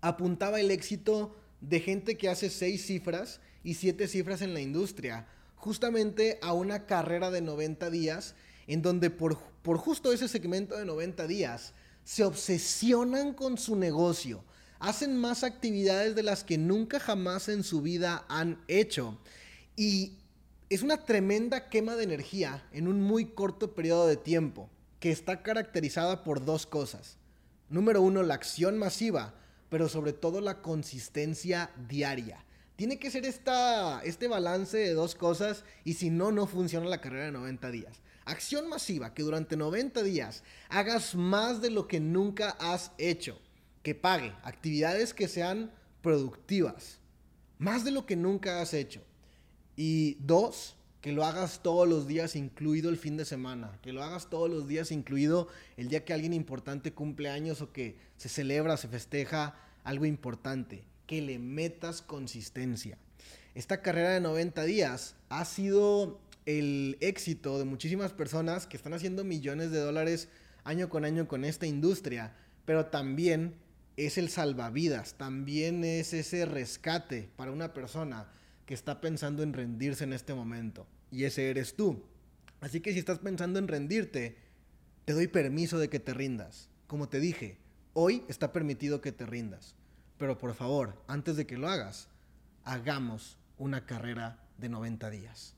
apuntaba 0.01 0.59
el 0.59 0.71
éxito 0.71 1.35
de 1.61 1.79
gente 1.79 2.17
que 2.17 2.29
hace 2.29 2.49
seis 2.49 2.85
cifras 2.85 3.39
y 3.63 3.75
siete 3.75 4.07
cifras 4.07 4.41
en 4.41 4.53
la 4.53 4.61
industria, 4.61 5.27
justamente 5.55 6.39
a 6.41 6.53
una 6.53 6.85
carrera 6.85 7.31
de 7.31 7.41
90 7.41 7.89
días, 7.89 8.35
en 8.67 8.81
donde 8.81 9.09
por, 9.09 9.37
por 9.61 9.77
justo 9.77 10.11
ese 10.11 10.27
segmento 10.27 10.77
de 10.77 10.85
90 10.85 11.27
días 11.27 11.73
se 12.03 12.23
obsesionan 12.23 13.33
con 13.33 13.57
su 13.57 13.75
negocio 13.75 14.43
hacen 14.81 15.15
más 15.15 15.43
actividades 15.43 16.15
de 16.15 16.23
las 16.23 16.43
que 16.43 16.57
nunca 16.57 16.99
jamás 16.99 17.47
en 17.49 17.63
su 17.63 17.81
vida 17.81 18.25
han 18.27 18.59
hecho. 18.67 19.17
Y 19.75 20.17
es 20.69 20.81
una 20.81 21.05
tremenda 21.05 21.69
quema 21.69 21.95
de 21.95 22.03
energía 22.03 22.67
en 22.73 22.87
un 22.87 23.01
muy 23.01 23.25
corto 23.25 23.73
periodo 23.75 24.07
de 24.07 24.17
tiempo, 24.17 24.69
que 24.99 25.11
está 25.11 25.43
caracterizada 25.43 26.23
por 26.23 26.43
dos 26.43 26.65
cosas. 26.65 27.17
Número 27.69 28.01
uno, 28.01 28.23
la 28.23 28.33
acción 28.33 28.77
masiva, 28.77 29.35
pero 29.71 29.87
sobre 29.87 30.11
todo 30.11 30.41
la 30.41 30.61
consistencia 30.61 31.71
diaria. 31.87 32.43
Tiene 32.75 32.99
que 32.99 33.09
ser 33.09 33.25
esta, 33.25 34.03
este 34.03 34.27
balance 34.27 34.77
de 34.77 34.93
dos 34.93 35.15
cosas 35.15 35.63
y 35.85 35.93
si 35.93 36.09
no, 36.09 36.33
no 36.33 36.45
funciona 36.45 36.87
la 36.87 36.99
carrera 36.99 37.27
de 37.27 37.31
90 37.31 37.71
días. 37.71 38.01
Acción 38.25 38.67
masiva, 38.67 39.13
que 39.13 39.23
durante 39.23 39.55
90 39.55 40.03
días 40.03 40.43
hagas 40.67 41.15
más 41.15 41.61
de 41.61 41.69
lo 41.69 41.87
que 41.87 42.01
nunca 42.01 42.49
has 42.59 42.91
hecho 42.97 43.39
que 43.81 43.95
pague, 43.95 44.33
actividades 44.43 45.13
que 45.13 45.29
sean 45.29 45.71
productivas, 46.01 46.99
más 47.57 47.85
de 47.85 47.91
lo 47.91 48.05
que 48.05 48.17
nunca 48.17 48.61
has 48.61 48.73
hecho. 48.73 49.01
Y 49.77 50.15
dos, 50.15 50.75
que 51.01 51.11
lo 51.11 51.25
hagas 51.25 51.61
todos 51.63 51.87
los 51.89 52.07
días, 52.07 52.35
incluido 52.35 52.89
el 52.89 52.97
fin 52.97 53.17
de 53.17 53.25
semana, 53.25 53.79
que 53.81 53.91
lo 53.91 54.03
hagas 54.03 54.29
todos 54.29 54.49
los 54.49 54.67
días, 54.67 54.91
incluido 54.91 55.47
el 55.75 55.89
día 55.89 56.05
que 56.05 56.13
alguien 56.13 56.33
importante 56.33 56.93
cumple 56.93 57.29
años 57.29 57.61
o 57.61 57.73
que 57.73 57.97
se 58.17 58.29
celebra, 58.29 58.77
se 58.77 58.87
festeja 58.87 59.55
algo 59.83 60.05
importante, 60.05 60.83
que 61.07 61.21
le 61.21 61.39
metas 61.39 62.03
consistencia. 62.03 62.99
Esta 63.55 63.81
carrera 63.81 64.11
de 64.11 64.21
90 64.21 64.63
días 64.63 65.15
ha 65.29 65.43
sido 65.43 66.19
el 66.45 66.97
éxito 67.01 67.57
de 67.57 67.65
muchísimas 67.65 68.13
personas 68.13 68.67
que 68.67 68.77
están 68.77 68.93
haciendo 68.93 69.23
millones 69.23 69.71
de 69.71 69.79
dólares 69.79 70.29
año 70.63 70.89
con 70.89 71.03
año 71.03 71.27
con 71.27 71.45
esta 71.45 71.65
industria, 71.65 72.35
pero 72.65 72.85
también 72.85 73.55
es 73.97 74.17
el 74.17 74.29
salvavidas, 74.29 75.15
también 75.15 75.83
es 75.83 76.13
ese 76.13 76.45
rescate 76.45 77.29
para 77.35 77.51
una 77.51 77.73
persona 77.73 78.27
que 78.71 78.75
está 78.75 79.01
pensando 79.01 79.43
en 79.43 79.51
rendirse 79.51 80.05
en 80.05 80.13
este 80.13 80.33
momento. 80.33 80.87
Y 81.11 81.25
ese 81.25 81.49
eres 81.49 81.75
tú. 81.75 82.05
Así 82.61 82.79
que 82.79 82.93
si 82.93 82.99
estás 82.99 83.19
pensando 83.19 83.59
en 83.59 83.67
rendirte, 83.67 84.37
te 85.03 85.11
doy 85.11 85.27
permiso 85.27 85.77
de 85.77 85.89
que 85.89 85.99
te 85.99 86.13
rindas. 86.13 86.69
Como 86.87 87.09
te 87.09 87.19
dije, 87.19 87.57
hoy 87.91 88.23
está 88.29 88.53
permitido 88.53 89.01
que 89.01 89.11
te 89.11 89.25
rindas. 89.25 89.75
Pero 90.17 90.37
por 90.37 90.53
favor, 90.53 91.03
antes 91.07 91.35
de 91.35 91.45
que 91.45 91.57
lo 91.57 91.67
hagas, 91.67 92.07
hagamos 92.63 93.37
una 93.57 93.85
carrera 93.85 94.39
de 94.57 94.69
90 94.69 95.09
días. 95.09 95.53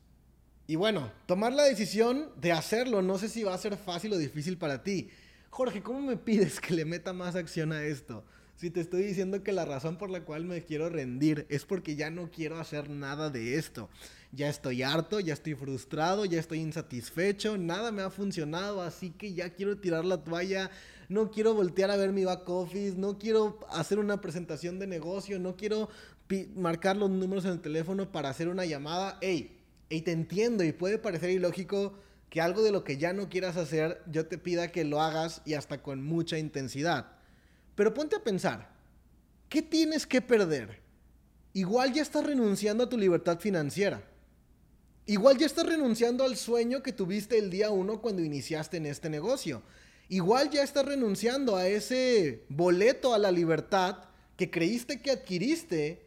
Y 0.66 0.74
bueno, 0.74 1.12
tomar 1.26 1.52
la 1.52 1.62
decisión 1.62 2.32
de 2.40 2.50
hacerlo 2.50 3.00
no 3.00 3.18
sé 3.18 3.28
si 3.28 3.44
va 3.44 3.54
a 3.54 3.58
ser 3.58 3.76
fácil 3.76 4.12
o 4.14 4.18
difícil 4.18 4.58
para 4.58 4.82
ti. 4.82 5.08
Jorge, 5.50 5.84
¿cómo 5.84 6.00
me 6.00 6.16
pides 6.16 6.58
que 6.58 6.74
le 6.74 6.84
meta 6.84 7.12
más 7.12 7.36
acción 7.36 7.70
a 7.70 7.84
esto? 7.84 8.24
Si 8.56 8.70
te 8.70 8.80
estoy 8.80 9.02
diciendo 9.02 9.42
que 9.42 9.52
la 9.52 9.64
razón 9.64 9.98
por 9.98 10.10
la 10.10 10.24
cual 10.24 10.44
me 10.44 10.62
quiero 10.62 10.88
rendir 10.88 11.44
es 11.48 11.64
porque 11.64 11.96
ya 11.96 12.10
no 12.10 12.30
quiero 12.30 12.60
hacer 12.60 12.88
nada 12.88 13.28
de 13.28 13.56
esto. 13.56 13.90
Ya 14.30 14.48
estoy 14.48 14.82
harto, 14.84 15.18
ya 15.18 15.34
estoy 15.34 15.54
frustrado, 15.54 16.24
ya 16.24 16.38
estoy 16.38 16.60
insatisfecho, 16.60 17.58
nada 17.58 17.90
me 17.90 18.02
ha 18.02 18.10
funcionado, 18.10 18.80
así 18.80 19.10
que 19.10 19.34
ya 19.34 19.50
quiero 19.50 19.78
tirar 19.78 20.04
la 20.04 20.22
toalla, 20.22 20.70
no 21.08 21.32
quiero 21.32 21.52
voltear 21.54 21.90
a 21.90 21.96
ver 21.96 22.12
mi 22.12 22.24
back 22.24 22.48
office, 22.48 22.96
no 22.96 23.18
quiero 23.18 23.58
hacer 23.70 23.98
una 23.98 24.20
presentación 24.20 24.78
de 24.78 24.86
negocio, 24.86 25.40
no 25.40 25.56
quiero 25.56 25.88
marcar 26.54 26.96
los 26.96 27.10
números 27.10 27.44
en 27.44 27.52
el 27.52 27.60
teléfono 27.60 28.12
para 28.12 28.28
hacer 28.28 28.48
una 28.48 28.64
llamada. 28.64 29.18
Hey, 29.20 29.58
hey, 29.90 30.02
te 30.02 30.12
entiendo 30.12 30.62
y 30.62 30.72
puede 30.72 30.98
parecer 30.98 31.30
ilógico 31.30 31.94
que 32.30 32.40
algo 32.40 32.62
de 32.62 32.72
lo 32.72 32.84
que 32.84 32.98
ya 32.98 33.12
no 33.12 33.28
quieras 33.28 33.56
hacer, 33.56 34.00
yo 34.06 34.26
te 34.26 34.38
pida 34.38 34.70
que 34.70 34.84
lo 34.84 35.00
hagas 35.00 35.42
y 35.44 35.54
hasta 35.54 35.82
con 35.82 36.04
mucha 36.04 36.38
intensidad. 36.38 37.13
Pero 37.74 37.94
ponte 37.94 38.16
a 38.16 38.22
pensar, 38.22 38.70
¿qué 39.48 39.62
tienes 39.62 40.06
que 40.06 40.20
perder? 40.20 40.80
Igual 41.52 41.92
ya 41.92 42.02
estás 42.02 42.24
renunciando 42.24 42.84
a 42.84 42.88
tu 42.88 42.98
libertad 42.98 43.38
financiera. 43.38 44.02
Igual 45.06 45.38
ya 45.38 45.46
estás 45.46 45.66
renunciando 45.66 46.24
al 46.24 46.36
sueño 46.36 46.82
que 46.82 46.92
tuviste 46.92 47.38
el 47.38 47.50
día 47.50 47.70
uno 47.70 48.00
cuando 48.00 48.22
iniciaste 48.22 48.78
en 48.78 48.86
este 48.86 49.10
negocio. 49.10 49.62
Igual 50.08 50.50
ya 50.50 50.62
estás 50.62 50.86
renunciando 50.86 51.56
a 51.56 51.66
ese 51.66 52.44
boleto 52.48 53.14
a 53.14 53.18
la 53.18 53.30
libertad 53.30 53.98
que 54.36 54.50
creíste 54.50 55.00
que 55.00 55.10
adquiriste 55.10 56.02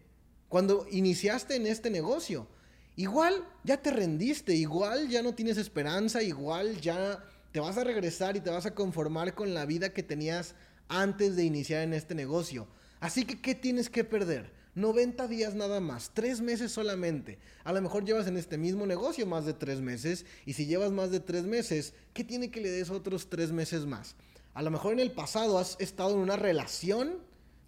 cuando 0.50 0.88
iniciaste 0.90 1.56
en 1.56 1.68
este 1.68 1.90
negocio. 1.90 2.48
Igual 2.96 3.48
ya 3.64 3.78
te 3.78 3.92
rendiste, 3.92 4.56
igual 4.56 5.08
ya 5.10 5.22
no 5.22 5.36
tienes 5.36 5.58
esperanza, 5.58 6.24
igual 6.24 6.82
ya 6.82 7.24
te 7.52 7.60
vas 7.60 7.78
a 7.78 7.84
regresar 7.84 8.36
y 8.36 8.42
te 8.42 8.50
vas 8.50 8.66
a 8.66 8.74
conformar 8.74 9.36
con 9.36 9.54
la 9.54 9.66
vida 9.66 9.94
que 9.94 10.04
tenías 10.04 10.56
antes 10.90 11.36
de 11.36 11.44
iniciar 11.44 11.84
en 11.84 11.94
este 11.94 12.16
negocio. 12.16 12.68
Así 13.00 13.26
que, 13.26 13.42
¿qué 13.42 13.56
tienes 13.56 13.90
que 13.90 14.04
perder? 14.04 14.52
90 14.76 15.28
días 15.28 15.56
nada 15.56 15.80
más, 15.80 16.12
3 16.14 16.42
meses 16.42 16.72
solamente. 16.72 17.40
A 17.64 17.74
lo 17.74 17.82
mejor 17.82 18.06
llevas 18.06 18.28
en 18.28 18.38
este 18.38 18.60
mismo 18.60 18.86
negocio 18.86 19.26
más 19.26 19.44
de 19.46 19.54
3 19.54 19.82
meses 19.82 20.26
y 20.46 20.54
si 20.54 20.68
llevas 20.68 20.92
más 20.92 21.10
de 21.10 21.20
3 21.20 21.46
meses, 21.46 21.96
¿qué 22.14 22.24
tiene 22.24 22.52
que 22.52 22.62
le 22.62 22.70
des 22.70 22.92
otros 22.92 23.28
3 23.28 23.52
meses 23.52 23.88
más? 23.88 24.16
A 24.54 24.62
lo 24.62 24.70
mejor 24.70 24.94
en 24.94 25.00
el 25.00 25.12
pasado 25.12 25.58
has 25.58 25.78
estado 25.80 26.12
en 26.12 26.20
una 26.20 26.36
relación 26.36 27.18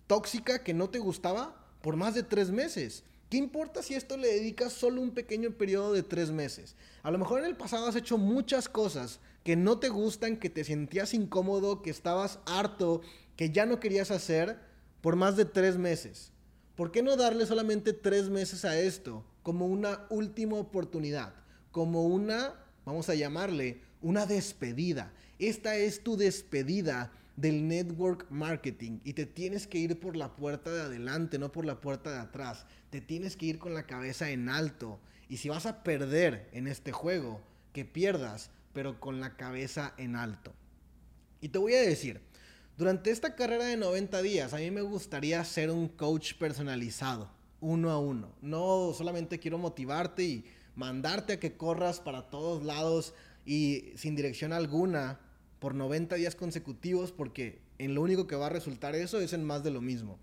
tóxica 0.06 0.64
que 0.64 0.76
no 0.76 0.90
te 0.90 1.00
gustaba 1.00 1.56
por 1.82 1.96
más 1.96 2.14
de 2.14 2.22
3 2.22 2.52
meses. 2.52 3.04
¿Qué 3.30 3.38
importa 3.38 3.82
si 3.82 3.96
esto 3.96 4.16
le 4.18 4.28
dedicas 4.28 4.74
solo 4.74 5.02
un 5.02 5.12
pequeño 5.12 5.52
periodo 5.52 5.94
de 5.94 6.04
3 6.04 6.30
meses? 6.30 6.76
A 7.02 7.10
lo 7.10 7.18
mejor 7.18 7.40
en 7.40 7.46
el 7.46 7.58
pasado 7.58 7.88
has 7.88 7.96
hecho 7.96 8.20
muchas 8.20 8.70
cosas 8.70 9.20
que 9.44 9.56
no 9.56 9.80
te 9.80 9.90
gustan, 9.90 10.38
que 10.38 10.50
te 10.50 10.64
sentías 10.64 11.14
incómodo, 11.14 11.82
que 11.82 11.90
estabas 11.90 12.40
harto, 12.46 13.02
que 13.36 13.52
ya 13.52 13.66
no 13.66 13.80
querías 13.80 14.12
hacer 14.12 14.60
por 15.02 15.16
más 15.16 15.38
de 15.38 15.46
tres 15.46 15.78
meses. 15.78 16.32
¿Por 16.76 16.92
qué 16.92 17.04
no 17.04 17.16
darle 17.16 17.46
solamente 17.46 17.94
tres 17.94 18.30
meses 18.30 18.66
a 18.66 18.80
esto 18.80 19.26
como 19.44 19.68
una 19.68 20.06
última 20.10 20.58
oportunidad? 20.58 21.34
Como 21.72 22.06
una, 22.06 22.56
vamos 22.86 23.10
a 23.10 23.16
llamarle, 23.16 23.82
una 24.02 24.26
despedida. 24.26 25.14
Esta 25.40 25.76
es 25.76 26.04
tu 26.04 26.18
despedida 26.18 27.12
del 27.36 27.68
network 27.68 28.28
marketing 28.30 29.00
y 29.04 29.14
te 29.14 29.26
tienes 29.26 29.68
que 29.68 29.78
ir 29.78 30.00
por 30.00 30.18
la 30.18 30.36
puerta 30.36 30.72
de 30.72 30.82
adelante, 30.82 31.40
no 31.40 31.52
por 31.52 31.66
la 31.66 31.80
puerta 31.80 32.12
de 32.12 32.20
atrás. 32.20 32.66
Te 32.90 33.02
tienes 33.02 33.36
que 33.38 33.46
ir 33.46 33.60
con 33.60 33.74
la 33.74 33.84
cabeza 33.84 34.30
en 34.30 34.50
alto. 34.50 35.00
Y 35.30 35.38
si 35.38 35.50
vas 35.50 35.66
a 35.66 35.84
perder 35.84 36.50
en 36.52 36.68
este 36.68 36.92
juego, 36.92 37.42
que 37.72 37.86
pierdas, 37.86 38.52
pero 38.80 38.98
con 38.98 39.20
la 39.20 39.36
cabeza 39.36 39.94
en 39.98 40.16
alto. 40.16 40.54
Y 41.42 41.50
te 41.50 41.60
voy 41.60 41.74
a 41.74 41.82
decir, 41.82 42.22
durante 42.78 43.12
esta 43.12 43.36
carrera 43.36 43.66
de 43.66 43.76
90 43.76 44.22
días, 44.22 44.54
a 44.54 44.60
mí 44.60 44.72
me 44.72 44.80
gustaría 44.80 45.44
ser 45.44 45.70
un 45.70 45.90
coach 45.90 46.36
personalizado, 46.36 47.30
uno 47.60 47.92
a 47.92 48.00
uno. 48.00 48.32
No 48.42 48.94
solamente 48.98 49.38
quiero 49.38 49.58
motivarte 49.58 50.24
y 50.24 50.46
mandarte 50.76 51.34
a 51.34 51.40
que 51.42 51.58
corras 51.58 52.00
para 52.00 52.30
todos 52.30 52.64
lados 52.64 53.14
y 53.46 53.92
sin 53.98 54.16
dirección 54.16 54.54
alguna 54.54 55.20
por 55.60 55.76
90 55.76 56.16
días 56.16 56.36
consecutivos, 56.36 57.12
porque 57.12 57.60
en 57.80 57.96
lo 57.96 58.02
único 58.02 58.28
que 58.28 58.38
va 58.38 58.46
a 58.46 58.50
resultar 58.50 58.96
eso 58.96 59.20
es 59.20 59.34
en 59.34 59.44
más 59.44 59.62
de 59.62 59.72
lo 59.72 59.82
mismo. 59.82 60.20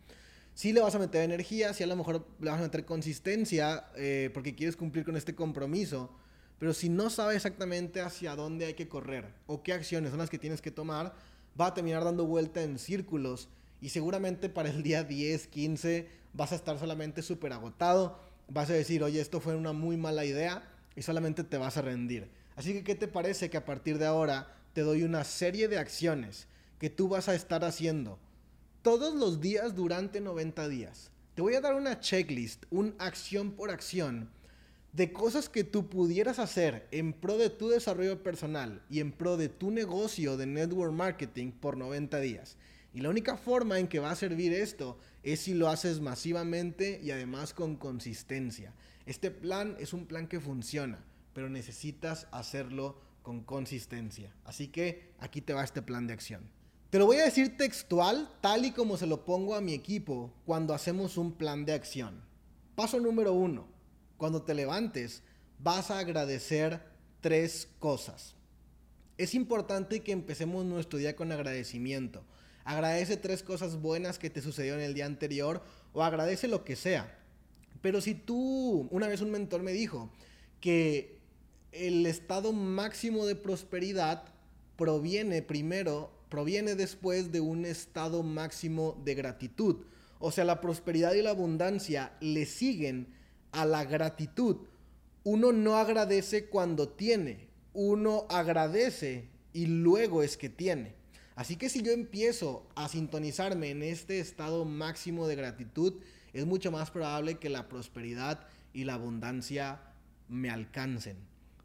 Si 0.54 0.72
le 0.72 0.80
vas 0.80 0.94
a 0.94 0.98
meter 0.98 1.20
energía, 1.20 1.74
si 1.74 1.84
a 1.84 1.86
lo 1.86 1.96
mejor 1.96 2.26
le 2.40 2.48
vas 2.48 2.58
a 2.58 2.62
meter 2.62 2.86
consistencia, 2.86 3.88
eh, 3.96 4.30
porque 4.32 4.54
quieres 4.54 4.76
cumplir 4.76 5.04
con 5.04 5.14
este 5.14 5.34
compromiso, 5.34 6.10
pero 6.58 6.72
si 6.72 6.88
no 6.88 7.10
sabes 7.10 7.36
exactamente 7.36 8.00
hacia 8.00 8.34
dónde 8.34 8.66
hay 8.66 8.74
que 8.74 8.88
correr 8.88 9.26
o 9.46 9.62
qué 9.62 9.72
acciones 9.72 10.10
son 10.10 10.18
las 10.18 10.30
que 10.30 10.38
tienes 10.38 10.62
que 10.62 10.70
tomar, 10.70 11.14
va 11.60 11.66
a 11.66 11.74
terminar 11.74 12.04
dando 12.04 12.26
vuelta 12.26 12.62
en 12.62 12.78
círculos 12.78 13.48
y 13.80 13.90
seguramente 13.90 14.48
para 14.48 14.70
el 14.70 14.82
día 14.82 15.04
10, 15.04 15.46
15 15.48 16.08
vas 16.32 16.52
a 16.52 16.56
estar 16.56 16.78
solamente 16.78 17.22
súper 17.22 17.52
agotado, 17.52 18.18
vas 18.48 18.70
a 18.70 18.74
decir, 18.74 19.02
oye, 19.02 19.20
esto 19.20 19.40
fue 19.40 19.54
una 19.54 19.72
muy 19.72 19.96
mala 19.96 20.24
idea 20.24 20.66
y 20.94 21.02
solamente 21.02 21.44
te 21.44 21.58
vas 21.58 21.76
a 21.76 21.82
rendir. 21.82 22.30
Así 22.56 22.72
que, 22.72 22.84
¿qué 22.84 22.94
te 22.94 23.08
parece 23.08 23.50
que 23.50 23.58
a 23.58 23.64
partir 23.64 23.98
de 23.98 24.06
ahora 24.06 24.54
te 24.72 24.80
doy 24.80 25.02
una 25.02 25.24
serie 25.24 25.68
de 25.68 25.78
acciones 25.78 26.46
que 26.78 26.90
tú 26.90 27.08
vas 27.08 27.28
a 27.28 27.34
estar 27.34 27.64
haciendo 27.64 28.18
todos 28.82 29.14
los 29.14 29.40
días 29.40 29.74
durante 29.74 30.20
90 30.20 30.68
días? 30.68 31.10
Te 31.34 31.42
voy 31.42 31.54
a 31.54 31.60
dar 31.60 31.74
una 31.74 32.00
checklist, 32.00 32.64
una 32.70 32.94
acción 32.98 33.52
por 33.52 33.70
acción 33.70 34.30
de 34.96 35.12
cosas 35.12 35.50
que 35.50 35.62
tú 35.62 35.90
pudieras 35.90 36.38
hacer 36.38 36.88
en 36.90 37.12
pro 37.12 37.36
de 37.36 37.50
tu 37.50 37.68
desarrollo 37.68 38.22
personal 38.22 38.82
y 38.88 39.00
en 39.00 39.12
pro 39.12 39.36
de 39.36 39.50
tu 39.50 39.70
negocio 39.70 40.38
de 40.38 40.46
network 40.46 40.90
marketing 40.90 41.52
por 41.52 41.76
90 41.76 42.18
días. 42.20 42.56
Y 42.94 43.02
la 43.02 43.10
única 43.10 43.36
forma 43.36 43.78
en 43.78 43.88
que 43.88 43.98
va 43.98 44.10
a 44.10 44.16
servir 44.16 44.54
esto 44.54 44.96
es 45.22 45.40
si 45.40 45.52
lo 45.52 45.68
haces 45.68 46.00
masivamente 46.00 46.98
y 47.02 47.10
además 47.10 47.52
con 47.52 47.76
consistencia. 47.76 48.72
Este 49.04 49.30
plan 49.30 49.76
es 49.78 49.92
un 49.92 50.06
plan 50.06 50.28
que 50.28 50.40
funciona, 50.40 51.04
pero 51.34 51.50
necesitas 51.50 52.26
hacerlo 52.30 52.98
con 53.22 53.42
consistencia. 53.42 54.32
Así 54.44 54.68
que 54.68 55.10
aquí 55.18 55.42
te 55.42 55.52
va 55.52 55.62
este 55.62 55.82
plan 55.82 56.06
de 56.06 56.14
acción. 56.14 56.48
Te 56.88 56.98
lo 56.98 57.04
voy 57.04 57.18
a 57.18 57.26
decir 57.26 57.58
textual, 57.58 58.30
tal 58.40 58.64
y 58.64 58.70
como 58.70 58.96
se 58.96 59.06
lo 59.06 59.26
pongo 59.26 59.56
a 59.56 59.60
mi 59.60 59.74
equipo 59.74 60.32
cuando 60.46 60.72
hacemos 60.72 61.18
un 61.18 61.32
plan 61.32 61.66
de 61.66 61.74
acción. 61.74 62.22
Paso 62.74 62.98
número 62.98 63.34
uno 63.34 63.75
cuando 64.16 64.42
te 64.42 64.54
levantes, 64.54 65.22
vas 65.58 65.90
a 65.90 65.98
agradecer 65.98 66.80
tres 67.20 67.68
cosas. 67.78 68.34
Es 69.18 69.34
importante 69.34 70.00
que 70.00 70.12
empecemos 70.12 70.64
nuestro 70.64 70.98
día 70.98 71.16
con 71.16 71.32
agradecimiento. 71.32 72.22
Agradece 72.64 73.16
tres 73.16 73.42
cosas 73.42 73.80
buenas 73.80 74.18
que 74.18 74.30
te 74.30 74.42
sucedieron 74.42 74.80
el 74.80 74.94
día 74.94 75.06
anterior 75.06 75.62
o 75.92 76.02
agradece 76.02 76.48
lo 76.48 76.64
que 76.64 76.76
sea. 76.76 77.18
Pero 77.80 78.00
si 78.00 78.14
tú, 78.14 78.88
una 78.90 79.08
vez 79.08 79.20
un 79.20 79.30
mentor 79.30 79.62
me 79.62 79.72
dijo 79.72 80.10
que 80.60 81.20
el 81.72 82.04
estado 82.06 82.52
máximo 82.52 83.26
de 83.26 83.36
prosperidad 83.36 84.24
proviene 84.76 85.42
primero, 85.42 86.10
proviene 86.28 86.74
después 86.74 87.32
de 87.32 87.40
un 87.40 87.64
estado 87.64 88.22
máximo 88.22 89.00
de 89.04 89.14
gratitud. 89.14 89.84
O 90.18 90.30
sea, 90.30 90.44
la 90.44 90.60
prosperidad 90.60 91.14
y 91.14 91.22
la 91.22 91.30
abundancia 91.30 92.12
le 92.20 92.46
siguen 92.46 93.15
a 93.56 93.64
la 93.64 93.84
gratitud. 93.84 94.58
Uno 95.24 95.50
no 95.50 95.76
agradece 95.76 96.46
cuando 96.46 96.90
tiene, 96.90 97.48
uno 97.72 98.26
agradece 98.28 99.30
y 99.54 99.66
luego 99.66 100.22
es 100.22 100.36
que 100.36 100.50
tiene. 100.50 100.94
Así 101.34 101.56
que 101.56 101.70
si 101.70 101.82
yo 101.82 101.92
empiezo 101.92 102.66
a 102.74 102.88
sintonizarme 102.88 103.70
en 103.70 103.82
este 103.82 104.20
estado 104.20 104.66
máximo 104.66 105.26
de 105.26 105.36
gratitud, 105.36 105.94
es 106.34 106.44
mucho 106.44 106.70
más 106.70 106.90
probable 106.90 107.38
que 107.38 107.48
la 107.48 107.68
prosperidad 107.68 108.46
y 108.74 108.84
la 108.84 108.94
abundancia 108.94 109.80
me 110.28 110.50
alcancen. 110.50 111.16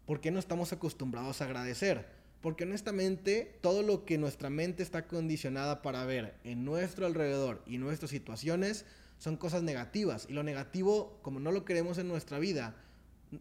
¿Por 0.06 0.22
qué 0.22 0.32
no 0.32 0.40
estamos 0.40 0.72
acostumbrados 0.72 1.42
a 1.42 1.46
agradecer? 1.46 2.08
Porque 2.40 2.64
honestamente 2.64 3.60
todo 3.62 3.84
lo 3.84 4.06
que 4.06 4.18
nuestra 4.18 4.50
mente 4.50 4.82
está 4.82 5.08
condicionada 5.08 5.82
para 5.82 6.06
ver 6.06 6.36
en 6.46 6.64
nuestro 6.64 7.06
alrededor 7.06 7.62
y 7.66 7.78
nuestras 7.78 8.12
situaciones 8.12 8.86
son 9.22 9.38
cosas 9.38 9.62
negativas. 9.62 10.26
Y 10.28 10.34
lo 10.34 10.42
negativo, 10.42 11.20
como 11.22 11.40
no 11.40 11.52
lo 11.52 11.64
queremos 11.64 12.00
en 12.00 12.08
nuestra 12.08 12.40
vida, 12.40 12.76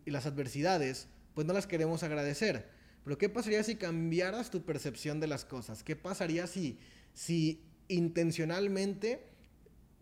y 0.04 0.10
las 0.10 0.26
adversidades, 0.26 1.08
pues 1.34 1.46
no 1.46 1.54
las 1.54 1.66
queremos 1.66 2.02
agradecer. 2.02 2.68
Pero 3.02 3.16
¿qué 3.16 3.30
pasaría 3.30 3.62
si 3.64 3.76
cambiaras 3.76 4.50
tu 4.50 4.62
percepción 4.62 5.20
de 5.20 5.26
las 5.26 5.46
cosas? 5.46 5.82
¿Qué 5.82 5.96
pasaría 5.96 6.46
si, 6.46 6.78
si 7.14 7.62
intencionalmente 7.88 9.24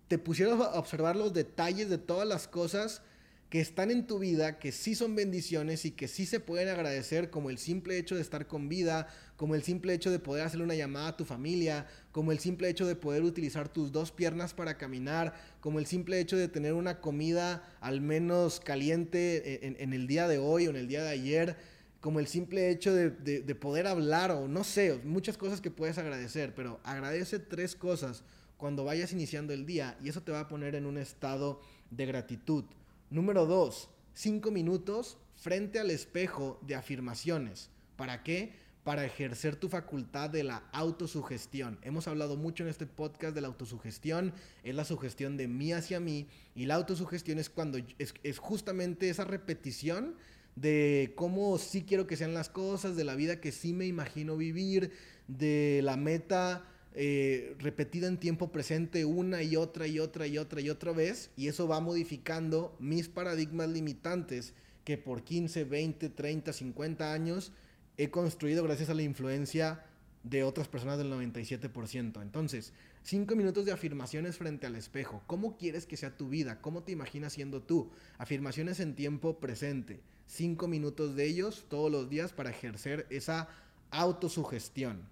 te 0.09 0.19
pusieras 0.19 0.61
a 0.61 0.81
observar 0.81 1.15
los 1.15 1.33
detalles 1.33 1.89
de 1.89 1.99
todas 1.99 2.27
las 2.27 2.49
cosas 2.49 3.01
que 3.50 3.61
están 3.61 3.90
en 3.90 4.07
tu 4.07 4.19
vida, 4.19 4.59
que 4.59 4.73
sí 4.73 4.95
son 4.95 5.14
bendiciones 5.14 5.87
y 5.87 5.93
que 5.93 6.07
sí 6.07 6.26
se 6.26 6.38
pueden 6.38 6.69
agradecer, 6.69 7.31
como 7.31 7.49
el 7.49 7.57
simple 7.57 7.97
hecho 7.97 8.14
de 8.14 8.21
estar 8.21 8.47
con 8.47 8.69
vida, 8.69 9.09
como 9.37 9.55
el 9.55 9.62
simple 9.62 9.95
hecho 9.95 10.11
de 10.11 10.19
poder 10.19 10.45
hacerle 10.45 10.64
una 10.64 10.75
llamada 10.75 11.09
a 11.09 11.17
tu 11.17 11.25
familia, 11.25 11.87
como 12.12 12.31
el 12.31 12.40
simple 12.40 12.69
hecho 12.69 12.87
de 12.87 12.95
poder 12.95 13.23
utilizar 13.23 13.71
tus 13.71 13.90
dos 13.90 14.12
piernas 14.12 14.52
para 14.52 14.76
caminar, 14.76 15.33
como 15.61 15.78
el 15.78 15.87
simple 15.87 16.21
hecho 16.21 16.37
de 16.37 16.49
tener 16.49 16.75
una 16.75 17.00
comida 17.00 17.67
al 17.81 18.02
menos 18.02 18.61
caliente 18.61 19.67
en, 19.67 19.93
el 19.95 20.07
día 20.07 20.28
de 20.28 20.37
hoy 20.37 20.67
o 20.67 20.71
en 20.71 20.76
el 20.76 20.88
día 20.88 21.02
de 21.02 21.11
ayer, 21.11 21.57
como 22.02 22.21
el 22.21 22.26
simple 22.26 22.71
hecho 22.71 22.95
de, 22.95 23.11
de, 23.11 23.55
poder 23.55 23.87
hablar 23.87 24.31
o 24.31 24.47
no 24.47 24.62
sé, 24.62 25.00
muchas 25.05 25.38
cosas 25.38 25.62
que 25.62 25.71
puedes 25.71 25.97
agradecer, 25.97 26.55
pero 26.55 26.81
agradece 26.85 27.38
tres 27.38 27.75
cosas 27.75 28.23
cuando 28.59 28.85
vayas 28.85 29.12
iniciando 29.12 29.55
el 29.55 29.64
día 29.64 29.97
y 30.02 30.11
eso 30.11 30.23
te 30.23 30.33
va 30.33 30.40
a 30.40 30.49
poner 30.49 30.75
en 30.75 30.85
un 30.85 30.99
estado 30.99 31.61
de 31.90 32.05
gratitud. 32.05 32.64
Número 33.11 33.47
dos, 33.47 33.88
cinco 34.12 34.50
minutos 34.50 35.17
frente 35.35 35.79
al 35.79 35.91
espejo 35.91 36.61
de 36.67 36.75
afirmaciones. 36.75 37.71
¿Para 37.97 38.23
qué? 38.23 38.53
Para 38.85 39.07
ejercer 39.07 39.57
tu 39.57 39.71
facultad 39.71 40.29
de 40.29 40.45
la 40.45 40.69
autosugestión. 40.73 41.79
Hemos 41.81 42.07
hablado 42.07 42.37
mucho 42.37 42.65
en 42.65 42.69
este 42.69 42.85
podcast 42.85 43.35
de 43.35 43.41
la 43.41 43.49
autosugestión. 43.49 44.35
Es 44.62 44.75
la 44.75 44.85
sugestión 44.85 45.38
de 45.38 45.49
mí 45.49 45.73
hacia 45.73 46.00
mí. 46.00 46.29
Y 46.55 46.67
la 46.67 46.75
autosugestión 46.75 47.38
es 47.38 47.49
cuando 47.49 47.79
es, 47.99 48.12
es 48.23 48.38
justamente 48.38 49.09
esa 49.09 49.25
repetición 49.25 50.15
de 50.55 51.15
cómo 51.17 51.57
sí 51.57 51.85
quiero 51.85 52.07
que 52.07 52.17
sean 52.17 52.35
las 52.35 52.50
cosas, 52.50 52.95
de 52.95 53.05
la 53.05 53.15
vida 53.15 53.41
que 53.41 53.53
sí 53.53 53.73
me 53.73 53.87
imagino 53.87 54.37
vivir, 54.37 54.93
de 55.29 55.81
la 55.83 55.97
meta 55.97 56.62
eh, 57.00 57.55
repetida 57.61 58.09
en 58.09 58.19
tiempo 58.19 58.50
presente 58.50 59.05
una 59.05 59.45
y 59.45 59.55
otra 59.55 59.87
y 59.87 60.00
otra 60.00 60.26
y 60.26 60.37
otra 60.37 60.61
y 60.61 60.69
otra 60.69 60.90
vez, 60.90 61.31
y 61.37 61.47
eso 61.47 61.69
va 61.69 61.78
modificando 61.78 62.76
mis 62.81 63.09
paradigmas 63.09 63.69
limitantes 63.69 64.52
que 64.83 64.99
por 64.99 65.23
15, 65.23 65.62
20, 65.62 66.09
30, 66.09 66.52
50 66.52 67.12
años 67.12 67.52
he 67.99 68.11
construido 68.11 68.64
gracias 68.64 68.90
a 68.90 68.95
la 68.95 69.02
influencia 69.02 69.85
de 70.25 70.43
otras 70.43 70.67
personas 70.67 70.99
del 70.99 71.12
97%. 71.12 72.21
Entonces, 72.21 72.73
cinco 73.05 73.37
minutos 73.37 73.64
de 73.64 73.71
afirmaciones 73.71 74.37
frente 74.37 74.67
al 74.67 74.75
espejo. 74.75 75.23
¿Cómo 75.28 75.57
quieres 75.57 75.87
que 75.87 75.97
sea 75.97 76.17
tu 76.17 76.28
vida? 76.28 76.61
¿Cómo 76.61 76.83
te 76.83 76.90
imaginas 76.90 77.33
siendo 77.33 77.62
tú? 77.62 77.93
Afirmaciones 78.19 78.81
en 78.81 78.97
tiempo 78.97 79.38
presente. 79.38 80.00
Cinco 80.26 80.67
minutos 80.67 81.14
de 81.14 81.26
ellos 81.26 81.64
todos 81.69 81.93
los 81.93 82.11
días 82.11 82.33
para 82.33 82.50
ejercer 82.50 83.07
esa 83.09 83.49
autosugestión. 83.93 85.02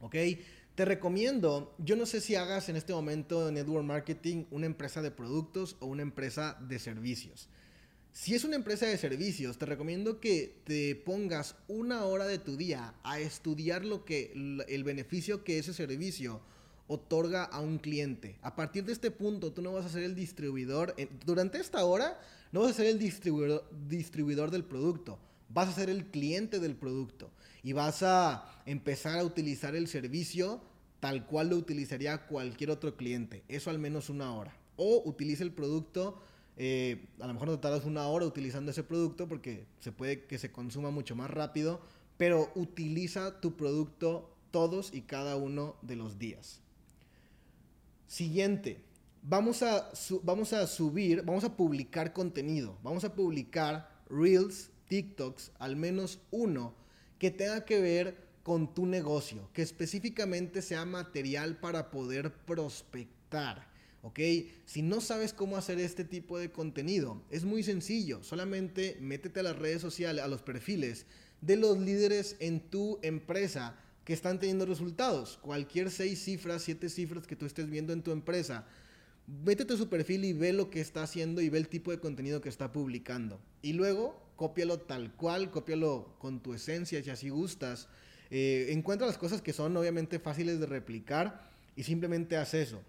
¿Ok? 0.00 0.16
Te 0.74 0.86
recomiendo, 0.86 1.74
yo 1.76 1.96
no 1.96 2.06
sé 2.06 2.22
si 2.22 2.34
hagas 2.34 2.70
en 2.70 2.76
este 2.76 2.94
momento 2.94 3.46
en 3.46 3.54
Network 3.54 3.84
Marketing 3.84 4.46
una 4.50 4.64
empresa 4.64 5.02
de 5.02 5.10
productos 5.10 5.76
o 5.80 5.86
una 5.86 6.00
empresa 6.00 6.56
de 6.66 6.78
servicios. 6.78 7.50
Si 8.12 8.34
es 8.34 8.42
una 8.44 8.56
empresa 8.56 8.86
de 8.86 8.96
servicios, 8.96 9.58
te 9.58 9.66
recomiendo 9.66 10.18
que 10.18 10.62
te 10.64 10.94
pongas 10.94 11.56
una 11.68 12.04
hora 12.04 12.26
de 12.26 12.38
tu 12.38 12.56
día 12.56 12.94
a 13.02 13.20
estudiar 13.20 13.84
lo 13.84 14.06
que 14.06 14.32
el 14.66 14.84
beneficio 14.84 15.44
que 15.44 15.58
ese 15.58 15.74
servicio 15.74 16.40
otorga 16.86 17.44
a 17.44 17.60
un 17.60 17.76
cliente. 17.76 18.38
A 18.40 18.56
partir 18.56 18.84
de 18.86 18.94
este 18.94 19.10
punto, 19.10 19.52
tú 19.52 19.60
no 19.60 19.72
vas 19.72 19.84
a 19.84 19.90
ser 19.90 20.04
el 20.04 20.14
distribuidor. 20.14 20.94
Durante 21.26 21.58
esta 21.58 21.84
hora, 21.84 22.18
no 22.50 22.60
vas 22.60 22.70
a 22.70 22.74
ser 22.74 22.86
el 22.86 22.98
distribuidor, 22.98 23.68
distribuidor 23.88 24.50
del 24.50 24.64
producto. 24.64 25.18
Vas 25.52 25.68
a 25.68 25.72
ser 25.72 25.90
el 25.90 26.06
cliente 26.06 26.60
del 26.60 26.76
producto. 26.76 27.30
Y 27.62 27.72
vas 27.72 28.02
a 28.02 28.62
empezar 28.66 29.18
a 29.18 29.24
utilizar 29.24 29.74
el 29.74 29.88
servicio 29.88 30.60
tal 31.00 31.26
cual 31.26 31.50
lo 31.50 31.56
utilizaría 31.56 32.26
cualquier 32.26 32.70
otro 32.70 32.96
cliente. 32.96 33.42
Eso 33.48 33.70
al 33.70 33.78
menos 33.78 34.08
una 34.08 34.34
hora. 34.34 34.56
O 34.76 35.02
utiliza 35.04 35.42
el 35.42 35.52
producto. 35.52 36.22
Eh, 36.56 37.08
a 37.18 37.26
lo 37.26 37.34
mejor 37.34 37.48
no 37.48 37.58
tardas 37.58 37.84
una 37.84 38.06
hora 38.06 38.26
utilizando 38.26 38.70
ese 38.70 38.84
producto 38.84 39.28
porque 39.28 39.66
se 39.80 39.90
puede 39.90 40.26
que 40.26 40.38
se 40.38 40.52
consuma 40.52 40.90
mucho 40.90 41.16
más 41.16 41.30
rápido, 41.30 41.80
pero 42.16 42.52
utiliza 42.54 43.40
tu 43.40 43.56
producto 43.56 44.32
todos 44.52 44.94
y 44.94 45.02
cada 45.02 45.36
uno 45.36 45.76
de 45.82 45.96
los 45.96 46.18
días. 46.18 46.60
Siguiente, 48.06 48.84
vamos 49.22 49.62
a, 49.62 49.90
vamos 50.22 50.52
a 50.52 50.66
subir, 50.66 51.22
vamos 51.22 51.44
a 51.44 51.56
publicar 51.56 52.12
contenido, 52.12 52.76
vamos 52.82 53.04
a 53.04 53.14
publicar 53.14 53.90
reels, 54.08 54.70
TikToks, 54.92 55.52
al 55.58 55.74
menos 55.74 56.20
uno 56.30 56.74
que 57.18 57.30
tenga 57.30 57.64
que 57.64 57.80
ver 57.80 58.14
con 58.42 58.74
tu 58.74 58.84
negocio, 58.84 59.48
que 59.54 59.62
específicamente 59.62 60.60
sea 60.60 60.84
material 60.84 61.56
para 61.56 61.90
poder 61.90 62.30
prospectar. 62.30 63.66
¿ok? 64.02 64.20
Si 64.66 64.82
no 64.82 65.00
sabes 65.00 65.32
cómo 65.32 65.56
hacer 65.56 65.78
este 65.80 66.04
tipo 66.04 66.38
de 66.38 66.52
contenido, 66.52 67.22
es 67.30 67.46
muy 67.46 67.62
sencillo. 67.62 68.22
Solamente 68.22 68.98
métete 69.00 69.40
a 69.40 69.44
las 69.44 69.58
redes 69.58 69.80
sociales, 69.80 70.22
a 70.22 70.28
los 70.28 70.42
perfiles 70.42 71.06
de 71.40 71.56
los 71.56 71.78
líderes 71.78 72.36
en 72.38 72.60
tu 72.60 72.98
empresa 73.00 73.78
que 74.04 74.12
están 74.12 74.38
teniendo 74.38 74.66
resultados. 74.66 75.38
Cualquier 75.40 75.90
seis 75.90 76.22
cifras, 76.22 76.64
siete 76.64 76.90
cifras 76.90 77.26
que 77.26 77.36
tú 77.36 77.46
estés 77.46 77.70
viendo 77.70 77.94
en 77.94 78.02
tu 78.02 78.10
empresa, 78.10 78.66
métete 79.26 79.72
a 79.72 79.78
su 79.78 79.88
perfil 79.88 80.26
y 80.26 80.34
ve 80.34 80.52
lo 80.52 80.68
que 80.68 80.82
está 80.82 81.02
haciendo 81.02 81.40
y 81.40 81.48
ve 81.48 81.56
el 81.56 81.68
tipo 81.68 81.92
de 81.92 81.98
contenido 81.98 82.42
que 82.42 82.50
está 82.50 82.72
publicando. 82.72 83.40
Y 83.62 83.72
luego, 83.72 84.21
cópialo 84.36 84.78
tal 84.78 85.12
cual, 85.14 85.50
cópialo 85.50 86.14
con 86.18 86.40
tu 86.40 86.54
esencia 86.54 87.02
si 87.02 87.10
así 87.10 87.28
gustas. 87.28 87.88
Eh, 88.30 88.68
encuentra 88.70 89.06
las 89.06 89.18
cosas 89.18 89.42
que 89.42 89.52
son 89.52 89.76
obviamente 89.76 90.18
fáciles 90.18 90.58
de 90.58 90.66
replicar 90.66 91.50
y 91.76 91.82
simplemente 91.82 92.36
haz 92.36 92.54
eso. 92.54 92.82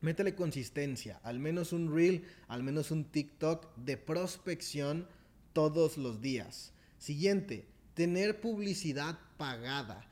Métele 0.00 0.34
consistencia, 0.34 1.18
al 1.22 1.38
menos 1.38 1.72
un 1.72 1.94
reel, 1.94 2.24
al 2.48 2.62
menos 2.62 2.90
un 2.90 3.04
TikTok 3.04 3.74
de 3.76 3.96
prospección 3.96 5.08
todos 5.52 5.96
los 5.96 6.20
días. 6.20 6.72
Siguiente, 6.98 7.66
tener 7.94 8.40
publicidad 8.40 9.18
pagada. 9.38 10.06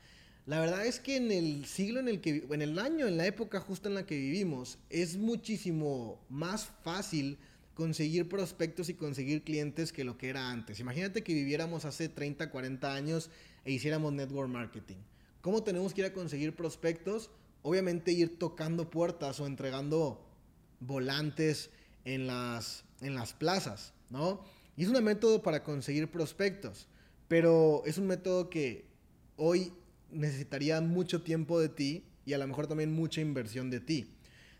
La 0.45 0.59
verdad 0.59 0.85
es 0.85 0.99
que 0.99 1.17
en 1.17 1.31
el 1.31 1.65
siglo 1.65 1.99
en 1.99 2.07
el 2.07 2.21
que, 2.21 2.45
en 2.49 2.61
el 2.61 2.77
año, 2.77 3.07
en 3.07 3.17
la 3.17 3.25
época 3.25 3.59
justa 3.59 3.89
en 3.89 3.95
la 3.95 4.05
que 4.05 4.17
vivimos, 4.17 4.77
es 4.89 5.17
muchísimo 5.17 6.19
más 6.29 6.67
fácil 6.83 7.37
conseguir 7.75 8.27
prospectos 8.27 8.89
y 8.89 8.95
conseguir 8.95 9.43
clientes 9.43 9.91
que 9.91 10.05
lo 10.05 10.17
que 10.17 10.29
era 10.29 10.49
antes. 10.49 10.79
Imagínate 10.79 11.23
que 11.23 11.33
viviéramos 11.33 11.85
hace 11.85 12.09
30, 12.09 12.49
40 12.49 12.93
años 12.93 13.29
e 13.65 13.71
hiciéramos 13.71 14.13
network 14.13 14.49
marketing. 14.49 14.95
¿Cómo 15.41 15.61
tenemos 15.61 15.93
que 15.93 16.01
ir 16.01 16.07
a 16.07 16.13
conseguir 16.13 16.55
prospectos? 16.55 17.29
Obviamente 17.61 18.13
ir 18.13 18.39
tocando 18.39 18.89
puertas 18.89 19.39
o 19.39 19.45
entregando 19.45 20.25
volantes 20.79 21.69
en 22.05 22.27
las, 22.27 22.85
en 23.01 23.13
las 23.13 23.33
plazas, 23.33 23.93
¿no? 24.09 24.41
Y 24.77 24.83
es 24.83 24.89
un 24.89 25.03
método 25.03 25.43
para 25.43 25.63
conseguir 25.63 26.09
prospectos, 26.09 26.87
pero 27.27 27.83
es 27.85 27.97
un 27.97 28.07
método 28.07 28.49
que 28.49 28.85
hoy 29.35 29.73
necesitaría 30.11 30.79
mucho 30.81 31.23
tiempo 31.23 31.59
de 31.59 31.69
ti 31.69 32.05
y 32.25 32.33
a 32.33 32.37
lo 32.37 32.47
mejor 32.47 32.67
también 32.67 32.93
mucha 32.93 33.21
inversión 33.21 33.69
de 33.69 33.81
ti. 33.81 34.11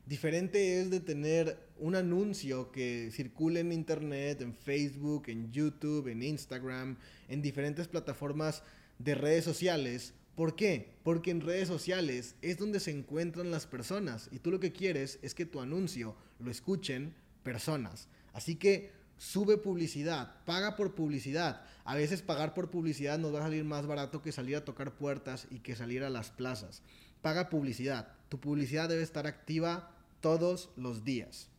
Diferente 0.05 0.81
es 0.81 0.91
de 0.91 0.99
tener 0.99 1.64
un 1.77 1.95
anuncio 1.95 2.71
que 2.71 3.09
circule 3.11 3.59
en 3.59 3.71
internet, 3.71 4.41
en 4.41 4.53
Facebook, 4.53 5.23
en 5.27 5.51
YouTube, 5.51 6.07
en 6.07 6.23
Instagram, 6.23 6.97
en 7.27 7.41
diferentes 7.41 7.87
plataformas 7.87 8.63
de 8.99 9.15
redes 9.15 9.43
sociales. 9.43 10.13
¿Por 10.35 10.55
qué? 10.55 10.95
Porque 11.03 11.31
en 11.31 11.41
redes 11.41 11.67
sociales 11.67 12.35
es 12.41 12.57
donde 12.57 12.79
se 12.79 12.91
encuentran 12.91 13.51
las 13.51 13.67
personas 13.67 14.29
y 14.31 14.39
tú 14.39 14.51
lo 14.51 14.59
que 14.59 14.71
quieres 14.71 15.19
es 15.21 15.33
que 15.33 15.45
tu 15.45 15.61
anuncio 15.61 16.15
lo 16.39 16.51
escuchen 16.51 17.13
personas. 17.43 18.07
Así 18.33 18.55
que 18.55 18.91
sube 19.17 19.57
publicidad, 19.57 20.43
paga 20.45 20.75
por 20.75 20.95
publicidad. 20.95 21.61
A 21.85 21.95
veces 21.95 22.21
pagar 22.21 22.53
por 22.53 22.69
publicidad 22.69 23.17
nos 23.17 23.33
va 23.33 23.39
a 23.39 23.43
salir 23.43 23.63
más 23.63 23.85
barato 23.85 24.21
que 24.21 24.31
salir 24.31 24.57
a 24.57 24.65
tocar 24.65 24.95
puertas 24.95 25.47
y 25.49 25.59
que 25.59 25.75
salir 25.75 26.03
a 26.03 26.09
las 26.09 26.31
plazas. 26.31 26.81
Paga 27.21 27.49
publicidad. 27.49 28.13
Tu 28.29 28.39
publicidad 28.39 28.89
debe 28.89 29.03
estar 29.03 29.27
activa 29.27 29.91
todos 30.19 30.69
los 30.75 31.03
días. 31.03 31.49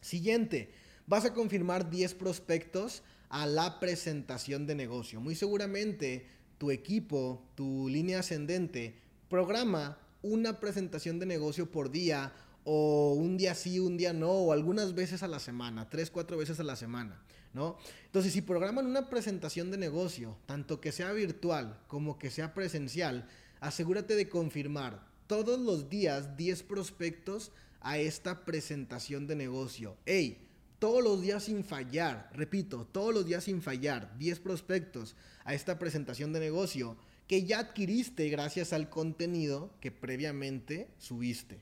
Siguiente, 0.00 0.72
vas 1.06 1.24
a 1.24 1.34
confirmar 1.34 1.90
10 1.90 2.14
prospectos 2.14 3.02
a 3.28 3.46
la 3.46 3.80
presentación 3.80 4.66
de 4.66 4.74
negocio. 4.74 5.20
Muy 5.20 5.34
seguramente 5.34 6.26
tu 6.58 6.70
equipo, 6.70 7.42
tu 7.54 7.88
línea 7.88 8.20
ascendente, 8.20 8.94
programa 9.28 9.98
una 10.22 10.60
presentación 10.60 11.18
de 11.18 11.26
negocio 11.26 11.70
por 11.70 11.90
día 11.90 12.32
o 12.64 13.14
un 13.14 13.36
día 13.38 13.54
sí, 13.54 13.80
un 13.80 13.96
día 13.96 14.12
no, 14.12 14.30
o 14.30 14.52
algunas 14.52 14.94
veces 14.94 15.22
a 15.22 15.28
la 15.28 15.38
semana, 15.38 15.88
tres, 15.88 16.10
cuatro 16.10 16.36
veces 16.36 16.60
a 16.60 16.64
la 16.64 16.76
semana, 16.76 17.22
¿no? 17.54 17.78
Entonces, 18.04 18.32
si 18.32 18.42
programan 18.42 18.86
una 18.86 19.08
presentación 19.08 19.70
de 19.70 19.78
negocio, 19.78 20.36
tanto 20.46 20.80
que 20.80 20.92
sea 20.92 21.12
virtual 21.12 21.80
como 21.86 22.18
que 22.18 22.30
sea 22.30 22.52
presencial, 22.52 23.26
asegúrate 23.60 24.14
de 24.14 24.28
confirmar 24.28 25.06
todos 25.26 25.58
los 25.58 25.88
días 25.88 26.36
10 26.36 26.64
prospectos 26.64 27.52
a 27.80 27.98
esta 27.98 28.44
presentación 28.44 29.26
de 29.26 29.36
negocio. 29.36 29.96
¡Ey! 30.06 30.46
Todos 30.78 31.04
los 31.04 31.20
días 31.20 31.44
sin 31.44 31.62
fallar, 31.62 32.30
repito, 32.32 32.86
todos 32.86 33.12
los 33.12 33.26
días 33.26 33.44
sin 33.44 33.60
fallar, 33.60 34.16
10 34.18 34.40
prospectos 34.40 35.14
a 35.44 35.52
esta 35.52 35.78
presentación 35.78 36.32
de 36.32 36.40
negocio 36.40 36.96
que 37.26 37.44
ya 37.44 37.58
adquiriste 37.58 38.28
gracias 38.30 38.72
al 38.72 38.88
contenido 38.88 39.74
que 39.80 39.92
previamente 39.92 40.88
subiste. 40.98 41.60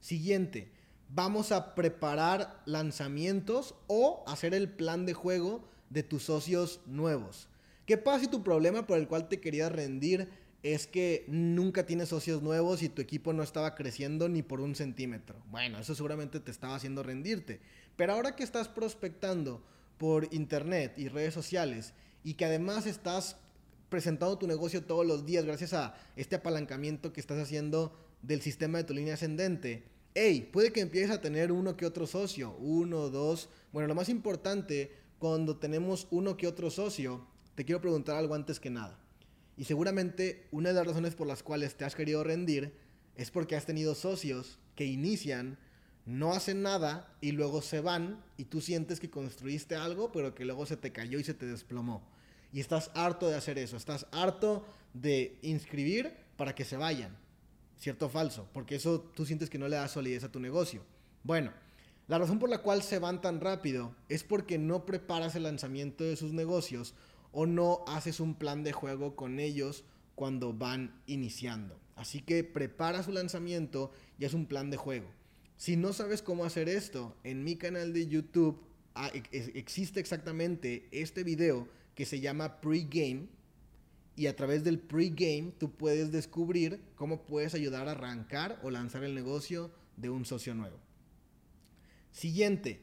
Siguiente, 0.00 0.70
vamos 1.08 1.52
a 1.52 1.74
preparar 1.74 2.62
lanzamientos 2.66 3.74
o 3.86 4.22
hacer 4.26 4.52
el 4.52 4.68
plan 4.68 5.06
de 5.06 5.14
juego 5.14 5.64
de 5.88 6.02
tus 6.02 6.24
socios 6.24 6.80
nuevos. 6.86 7.48
¿Qué 7.86 7.96
pasa 7.96 8.20
si 8.20 8.28
tu 8.28 8.42
problema 8.42 8.86
por 8.86 8.98
el 8.98 9.08
cual 9.08 9.28
te 9.28 9.40
querías 9.40 9.72
rendir 9.72 10.28
es 10.64 10.86
que 10.86 11.26
nunca 11.28 11.84
tienes 11.84 12.08
socios 12.08 12.42
nuevos 12.42 12.82
y 12.82 12.88
tu 12.88 13.02
equipo 13.02 13.34
no 13.34 13.42
estaba 13.42 13.74
creciendo 13.74 14.30
ni 14.30 14.42
por 14.42 14.62
un 14.62 14.74
centímetro? 14.74 15.36
Bueno, 15.50 15.78
eso 15.78 15.94
seguramente 15.94 16.40
te 16.40 16.50
estaba 16.50 16.74
haciendo 16.74 17.02
rendirte. 17.02 17.60
Pero 17.96 18.14
ahora 18.14 18.34
que 18.34 18.44
estás 18.44 18.66
prospectando 18.68 19.62
por 19.98 20.26
internet 20.32 20.94
y 20.96 21.08
redes 21.08 21.34
sociales 21.34 21.92
y 22.24 22.34
que 22.34 22.46
además 22.46 22.86
estás 22.86 23.36
presentando 23.90 24.38
tu 24.38 24.46
negocio 24.46 24.82
todos 24.82 25.06
los 25.06 25.26
días 25.26 25.44
gracias 25.44 25.74
a 25.74 25.94
este 26.16 26.36
apalancamiento 26.36 27.12
que 27.12 27.20
estás 27.20 27.38
haciendo 27.38 27.94
del 28.22 28.40
sistema 28.40 28.78
de 28.78 28.84
tu 28.84 28.94
línea 28.94 29.14
ascendente, 29.14 29.84
hey, 30.14 30.48
puede 30.50 30.72
que 30.72 30.80
empieces 30.80 31.10
a 31.10 31.20
tener 31.20 31.52
uno 31.52 31.76
que 31.76 31.84
otro 31.84 32.06
socio, 32.06 32.56
uno, 32.58 33.10
dos. 33.10 33.50
Bueno, 33.70 33.88
lo 33.88 33.94
más 33.94 34.08
importante, 34.08 34.92
cuando 35.18 35.58
tenemos 35.58 36.08
uno 36.10 36.38
que 36.38 36.46
otro 36.46 36.70
socio, 36.70 37.26
te 37.54 37.66
quiero 37.66 37.82
preguntar 37.82 38.16
algo 38.16 38.34
antes 38.34 38.58
que 38.58 38.70
nada. 38.70 39.03
Y 39.56 39.64
seguramente 39.64 40.48
una 40.50 40.70
de 40.70 40.74
las 40.74 40.86
razones 40.86 41.14
por 41.14 41.26
las 41.26 41.42
cuales 41.42 41.76
te 41.76 41.84
has 41.84 41.94
querido 41.94 42.24
rendir 42.24 42.74
es 43.16 43.30
porque 43.30 43.56
has 43.56 43.66
tenido 43.66 43.94
socios 43.94 44.58
que 44.74 44.84
inician, 44.84 45.58
no 46.06 46.32
hacen 46.32 46.62
nada 46.62 47.16
y 47.20 47.32
luego 47.32 47.62
se 47.62 47.80
van 47.80 48.22
y 48.36 48.44
tú 48.44 48.60
sientes 48.60 49.00
que 49.00 49.10
construiste 49.10 49.76
algo, 49.76 50.12
pero 50.12 50.34
que 50.34 50.44
luego 50.44 50.66
se 50.66 50.76
te 50.76 50.92
cayó 50.92 51.18
y 51.18 51.24
se 51.24 51.34
te 51.34 51.46
desplomó. 51.46 52.02
Y 52.52 52.60
estás 52.60 52.90
harto 52.94 53.28
de 53.28 53.36
hacer 53.36 53.58
eso, 53.58 53.76
estás 53.76 54.06
harto 54.12 54.66
de 54.92 55.38
inscribir 55.42 56.12
para 56.36 56.54
que 56.54 56.64
se 56.64 56.76
vayan. 56.76 57.16
¿Cierto 57.78 58.06
o 58.06 58.08
falso? 58.08 58.48
Porque 58.52 58.76
eso 58.76 59.00
tú 59.00 59.26
sientes 59.26 59.50
que 59.50 59.58
no 59.58 59.68
le 59.68 59.76
da 59.76 59.88
solidez 59.88 60.24
a 60.24 60.32
tu 60.32 60.40
negocio. 60.40 60.82
Bueno, 61.22 61.52
la 62.06 62.18
razón 62.18 62.38
por 62.38 62.50
la 62.50 62.58
cual 62.58 62.82
se 62.82 62.98
van 62.98 63.20
tan 63.20 63.40
rápido 63.40 63.94
es 64.08 64.24
porque 64.24 64.58
no 64.58 64.84
preparas 64.84 65.34
el 65.36 65.44
lanzamiento 65.44 66.04
de 66.04 66.16
sus 66.16 66.32
negocios 66.32 66.94
o 67.34 67.46
no 67.46 67.84
haces 67.86 68.20
un 68.20 68.36
plan 68.36 68.62
de 68.62 68.72
juego 68.72 69.16
con 69.16 69.38
ellos 69.40 69.84
cuando 70.14 70.52
van 70.52 71.02
iniciando. 71.06 71.78
Así 71.96 72.20
que 72.20 72.44
prepara 72.44 73.02
su 73.02 73.12
lanzamiento 73.12 73.90
y 74.18 74.24
haz 74.24 74.34
un 74.34 74.46
plan 74.46 74.70
de 74.70 74.76
juego. 74.76 75.10
Si 75.56 75.76
no 75.76 75.92
sabes 75.92 76.22
cómo 76.22 76.44
hacer 76.44 76.68
esto, 76.68 77.16
en 77.24 77.44
mi 77.44 77.56
canal 77.56 77.92
de 77.92 78.06
YouTube 78.06 78.60
ah, 78.94 79.10
existe 79.32 80.00
exactamente 80.00 80.88
este 80.90 81.24
video 81.24 81.68
que 81.94 82.06
se 82.06 82.20
llama 82.20 82.60
Pre-Game 82.60 83.28
y 84.16 84.26
a 84.26 84.36
través 84.36 84.62
del 84.62 84.78
pre-game 84.78 85.52
tú 85.58 85.72
puedes 85.72 86.12
descubrir 86.12 86.80
cómo 86.94 87.26
puedes 87.26 87.54
ayudar 87.54 87.88
a 87.88 87.92
arrancar 87.92 88.60
o 88.62 88.70
lanzar 88.70 89.02
el 89.04 89.14
negocio 89.14 89.72
de 89.96 90.10
un 90.10 90.24
socio 90.24 90.54
nuevo. 90.54 90.78
Siguiente, 92.12 92.80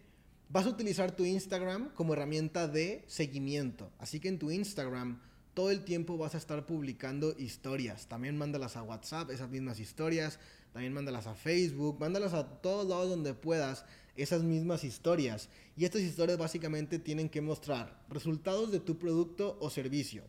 vas 0.51 0.65
a 0.65 0.69
utilizar 0.69 1.15
tu 1.15 1.25
Instagram 1.25 1.93
como 1.93 2.13
herramienta 2.13 2.67
de 2.67 3.03
seguimiento. 3.07 3.91
Así 3.99 4.19
que 4.19 4.27
en 4.27 4.39
tu 4.39 4.51
Instagram 4.51 5.21
todo 5.53 5.71
el 5.71 5.83
tiempo 5.83 6.17
vas 6.17 6.35
a 6.35 6.37
estar 6.37 6.65
publicando 6.65 7.35
historias. 7.37 8.07
También 8.07 8.37
mándalas 8.37 8.77
a 8.77 8.83
WhatsApp, 8.83 9.29
esas 9.31 9.49
mismas 9.49 9.79
historias. 9.79 10.39
También 10.73 10.93
mándalas 10.93 11.27
a 11.27 11.35
Facebook, 11.35 11.99
mándalas 11.99 12.33
a 12.33 12.61
todos 12.61 12.87
lados 12.87 13.09
donde 13.09 13.33
puedas 13.33 13.85
esas 14.15 14.43
mismas 14.43 14.83
historias. 14.83 15.49
Y 15.75 15.85
estas 15.85 16.01
historias 16.01 16.37
básicamente 16.37 16.99
tienen 16.99 17.29
que 17.29 17.41
mostrar 17.41 18.03
resultados 18.09 18.71
de 18.71 18.79
tu 18.79 18.97
producto 18.97 19.57
o 19.59 19.69
servicio 19.69 20.23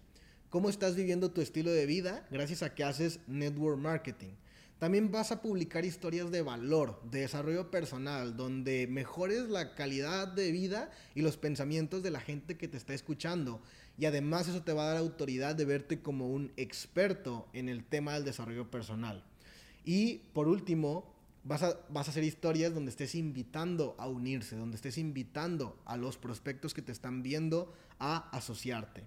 cómo 0.52 0.68
estás 0.68 0.94
viviendo 0.96 1.30
tu 1.30 1.40
estilo 1.40 1.70
de 1.70 1.86
vida 1.86 2.28
gracias 2.30 2.62
a 2.62 2.74
que 2.74 2.84
haces 2.84 3.20
network 3.26 3.78
marketing. 3.78 4.34
También 4.82 5.12
vas 5.12 5.30
a 5.30 5.42
publicar 5.42 5.84
historias 5.84 6.32
de 6.32 6.42
valor, 6.42 7.00
de 7.08 7.20
desarrollo 7.20 7.70
personal, 7.70 8.36
donde 8.36 8.88
mejores 8.88 9.48
la 9.48 9.76
calidad 9.76 10.26
de 10.26 10.50
vida 10.50 10.90
y 11.14 11.22
los 11.22 11.36
pensamientos 11.36 12.02
de 12.02 12.10
la 12.10 12.18
gente 12.18 12.58
que 12.58 12.66
te 12.66 12.78
está 12.78 12.92
escuchando. 12.92 13.62
Y 13.96 14.06
además 14.06 14.48
eso 14.48 14.64
te 14.64 14.72
va 14.72 14.82
a 14.82 14.86
dar 14.88 14.96
autoridad 14.96 15.54
de 15.54 15.66
verte 15.66 16.02
como 16.02 16.30
un 16.30 16.50
experto 16.56 17.46
en 17.52 17.68
el 17.68 17.84
tema 17.84 18.14
del 18.14 18.24
desarrollo 18.24 18.72
personal. 18.72 19.22
Y 19.84 20.22
por 20.32 20.48
último, 20.48 21.14
vas 21.44 21.62
a, 21.62 21.78
vas 21.88 22.08
a 22.08 22.10
hacer 22.10 22.24
historias 22.24 22.74
donde 22.74 22.90
estés 22.90 23.14
invitando 23.14 23.94
a 24.00 24.08
unirse, 24.08 24.56
donde 24.56 24.74
estés 24.74 24.98
invitando 24.98 25.80
a 25.84 25.96
los 25.96 26.16
prospectos 26.16 26.74
que 26.74 26.82
te 26.82 26.90
están 26.90 27.22
viendo 27.22 27.72
a 28.00 28.28
asociarte. 28.36 29.04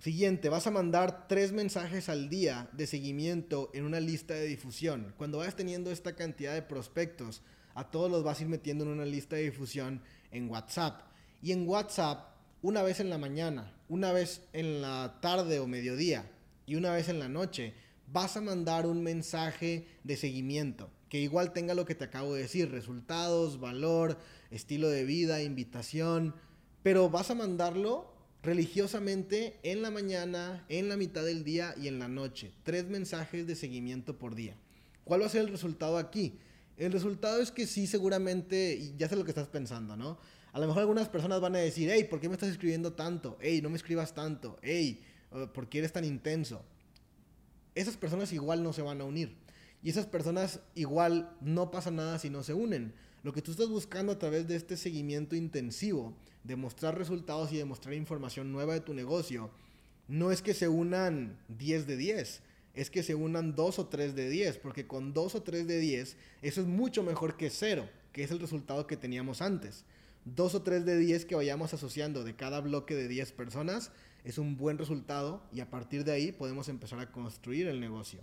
Siguiente, 0.00 0.48
vas 0.48 0.66
a 0.66 0.70
mandar 0.70 1.28
tres 1.28 1.52
mensajes 1.52 2.08
al 2.08 2.30
día 2.30 2.70
de 2.72 2.86
seguimiento 2.86 3.70
en 3.74 3.84
una 3.84 4.00
lista 4.00 4.32
de 4.32 4.46
difusión. 4.46 5.12
Cuando 5.18 5.36
vayas 5.36 5.56
teniendo 5.56 5.90
esta 5.90 6.16
cantidad 6.16 6.54
de 6.54 6.62
prospectos, 6.62 7.42
a 7.74 7.90
todos 7.90 8.10
los 8.10 8.24
vas 8.24 8.38
a 8.38 8.44
ir 8.44 8.48
metiendo 8.48 8.84
en 8.84 8.92
una 8.92 9.04
lista 9.04 9.36
de 9.36 9.42
difusión 9.42 10.00
en 10.30 10.48
WhatsApp. 10.48 11.02
Y 11.42 11.52
en 11.52 11.68
WhatsApp, 11.68 12.34
una 12.62 12.82
vez 12.82 13.00
en 13.00 13.10
la 13.10 13.18
mañana, 13.18 13.74
una 13.90 14.10
vez 14.12 14.48
en 14.54 14.80
la 14.80 15.18
tarde 15.20 15.58
o 15.58 15.66
mediodía 15.66 16.24
y 16.64 16.76
una 16.76 16.94
vez 16.94 17.10
en 17.10 17.18
la 17.18 17.28
noche, 17.28 17.74
vas 18.06 18.38
a 18.38 18.40
mandar 18.40 18.86
un 18.86 19.02
mensaje 19.02 19.86
de 20.02 20.16
seguimiento 20.16 20.88
que 21.10 21.20
igual 21.20 21.52
tenga 21.52 21.74
lo 21.74 21.84
que 21.84 21.94
te 21.94 22.04
acabo 22.04 22.32
de 22.32 22.42
decir, 22.42 22.70
resultados, 22.70 23.60
valor, 23.60 24.16
estilo 24.50 24.88
de 24.88 25.04
vida, 25.04 25.42
invitación, 25.42 26.34
pero 26.82 27.10
vas 27.10 27.30
a 27.30 27.34
mandarlo 27.34 28.09
religiosamente 28.42 29.58
en 29.62 29.82
la 29.82 29.90
mañana, 29.90 30.64
en 30.68 30.88
la 30.88 30.96
mitad 30.96 31.24
del 31.24 31.44
día 31.44 31.74
y 31.76 31.88
en 31.88 31.98
la 31.98 32.08
noche. 32.08 32.52
Tres 32.62 32.86
mensajes 32.86 33.46
de 33.46 33.54
seguimiento 33.54 34.18
por 34.18 34.34
día. 34.34 34.56
¿Cuál 35.04 35.22
va 35.22 35.26
a 35.26 35.30
ser 35.30 35.42
el 35.42 35.48
resultado 35.48 35.98
aquí? 35.98 36.38
El 36.76 36.92
resultado 36.92 37.42
es 37.42 37.50
que 37.50 37.66
sí, 37.66 37.86
seguramente, 37.86 38.94
ya 38.96 39.08
sé 39.08 39.16
lo 39.16 39.24
que 39.24 39.30
estás 39.30 39.48
pensando, 39.48 39.96
¿no? 39.96 40.18
A 40.52 40.58
lo 40.58 40.66
mejor 40.66 40.80
algunas 40.80 41.08
personas 41.08 41.40
van 41.40 41.54
a 41.54 41.58
decir, 41.58 41.90
hey, 41.92 42.06
¿por 42.08 42.20
qué 42.20 42.28
me 42.28 42.34
estás 42.34 42.48
escribiendo 42.48 42.94
tanto? 42.94 43.36
Hey, 43.40 43.60
no 43.62 43.70
me 43.70 43.76
escribas 43.76 44.14
tanto. 44.14 44.58
Hey, 44.62 45.02
uh, 45.32 45.46
¿por 45.48 45.68
qué 45.68 45.78
eres 45.78 45.92
tan 45.92 46.04
intenso? 46.04 46.64
Esas 47.74 47.96
personas 47.96 48.32
igual 48.32 48.62
no 48.62 48.72
se 48.72 48.82
van 48.82 49.00
a 49.00 49.04
unir. 49.04 49.36
Y 49.82 49.90
esas 49.90 50.06
personas 50.06 50.60
igual 50.74 51.36
no 51.40 51.70
pasa 51.70 51.90
nada 51.90 52.18
si 52.18 52.30
no 52.30 52.42
se 52.42 52.54
unen. 52.54 52.94
Lo 53.22 53.32
que 53.32 53.42
tú 53.42 53.50
estás 53.50 53.68
buscando 53.68 54.12
a 54.12 54.18
través 54.18 54.48
de 54.48 54.56
este 54.56 54.76
seguimiento 54.76 55.36
intensivo, 55.36 56.14
de 56.44 56.56
mostrar 56.56 56.96
resultados 56.96 57.52
y 57.52 57.58
de 57.58 57.66
mostrar 57.66 57.94
información 57.94 58.50
nueva 58.50 58.74
de 58.74 58.80
tu 58.80 58.94
negocio, 58.94 59.50
no 60.08 60.32
es 60.32 60.40
que 60.42 60.54
se 60.54 60.68
unan 60.68 61.38
10 61.48 61.86
de 61.86 61.96
10, 61.96 62.42
es 62.74 62.90
que 62.90 63.02
se 63.02 63.14
unan 63.14 63.54
2 63.54 63.78
o 63.78 63.86
3 63.88 64.14
de 64.14 64.30
10, 64.30 64.58
porque 64.58 64.86
con 64.86 65.12
2 65.12 65.34
o 65.34 65.42
3 65.42 65.66
de 65.66 65.78
10 65.78 66.16
eso 66.42 66.60
es 66.60 66.66
mucho 66.66 67.02
mejor 67.02 67.36
que 67.36 67.50
0, 67.50 67.88
que 68.12 68.22
es 68.22 68.30
el 68.30 68.40
resultado 68.40 68.86
que 68.86 68.96
teníamos 68.96 69.42
antes. 69.42 69.84
2 70.24 70.54
o 70.54 70.62
3 70.62 70.84
de 70.84 70.98
10 70.98 71.24
que 71.26 71.34
vayamos 71.34 71.74
asociando 71.74 72.24
de 72.24 72.36
cada 72.36 72.60
bloque 72.60 72.94
de 72.94 73.08
10 73.08 73.32
personas 73.32 73.92
es 74.24 74.38
un 74.38 74.56
buen 74.56 74.78
resultado 74.78 75.42
y 75.52 75.60
a 75.60 75.70
partir 75.70 76.04
de 76.04 76.12
ahí 76.12 76.32
podemos 76.32 76.68
empezar 76.68 77.00
a 77.00 77.10
construir 77.10 77.66
el 77.66 77.80
negocio. 77.80 78.20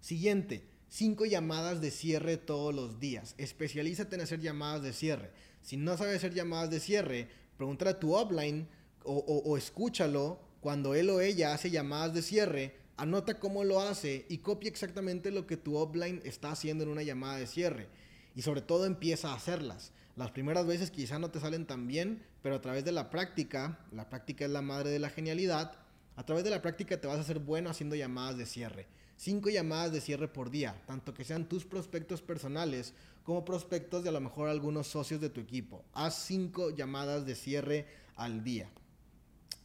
Siguiente, 0.00 0.64
5 0.92 1.24
llamadas 1.24 1.80
de 1.80 1.90
cierre 1.90 2.36
todos 2.36 2.74
los 2.74 3.00
días. 3.00 3.34
Especialízate 3.38 4.14
en 4.14 4.20
hacer 4.20 4.40
llamadas 4.40 4.82
de 4.82 4.92
cierre. 4.92 5.30
Si 5.62 5.78
no 5.78 5.96
sabes 5.96 6.16
hacer 6.16 6.34
llamadas 6.34 6.68
de 6.68 6.80
cierre, 6.80 7.28
pregúntale 7.56 7.92
a 7.92 7.98
tu 7.98 8.14
offline 8.14 8.68
o, 9.02 9.56
escúchalo 9.56 10.38
cuando 10.60 10.94
él 10.94 11.08
o 11.08 11.22
ella 11.22 11.54
hace 11.54 11.70
llamadas 11.70 12.12
de 12.12 12.20
cierre. 12.20 12.76
Anota 12.98 13.38
cómo 13.38 13.64
lo 13.64 13.80
hace 13.80 14.26
y 14.28 14.38
copia 14.38 14.68
exactamente 14.68 15.30
lo 15.30 15.46
que 15.46 15.56
tu 15.56 15.78
offline 15.78 16.20
está 16.24 16.50
haciendo 16.50 16.84
en 16.84 16.90
una 16.90 17.02
llamada 17.02 17.38
de 17.38 17.46
cierre. 17.46 17.88
Y 18.36 18.42
sobre 18.42 18.60
todo 18.60 18.84
empieza 18.84 19.30
a 19.30 19.36
hacerlas. 19.36 19.92
Las 20.14 20.30
primeras 20.30 20.66
veces 20.66 20.90
quizá 20.90 21.18
no 21.18 21.30
te 21.30 21.40
salen 21.40 21.64
tan 21.64 21.86
bien, 21.86 22.22
pero 22.42 22.56
a 22.56 22.60
través 22.60 22.84
de 22.84 22.92
la 22.92 23.08
práctica, 23.08 23.78
la 23.92 24.10
práctica 24.10 24.44
es 24.44 24.50
la 24.50 24.60
madre 24.60 24.90
de 24.90 24.98
la 24.98 25.08
genialidad, 25.08 25.72
a 26.16 26.26
través 26.26 26.44
de 26.44 26.50
la 26.50 26.60
práctica 26.60 27.00
te 27.00 27.06
vas 27.06 27.16
a 27.16 27.22
hacer 27.22 27.38
bueno 27.38 27.70
haciendo 27.70 27.96
llamadas 27.96 28.36
de 28.36 28.44
cierre. 28.44 28.86
Cinco 29.16 29.50
llamadas 29.50 29.92
de 29.92 30.00
cierre 30.00 30.28
por 30.28 30.50
día, 30.50 30.82
tanto 30.86 31.14
que 31.14 31.24
sean 31.24 31.48
tus 31.48 31.64
prospectos 31.64 32.22
personales 32.22 32.94
como 33.22 33.44
prospectos 33.44 34.02
de 34.02 34.08
a 34.08 34.12
lo 34.12 34.20
mejor 34.20 34.48
algunos 34.48 34.88
socios 34.88 35.20
de 35.20 35.30
tu 35.30 35.40
equipo. 35.40 35.84
Haz 35.92 36.24
cinco 36.26 36.70
llamadas 36.70 37.24
de 37.24 37.34
cierre 37.34 37.86
al 38.16 38.42
día. 38.42 38.70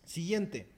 Siguiente, 0.05 0.69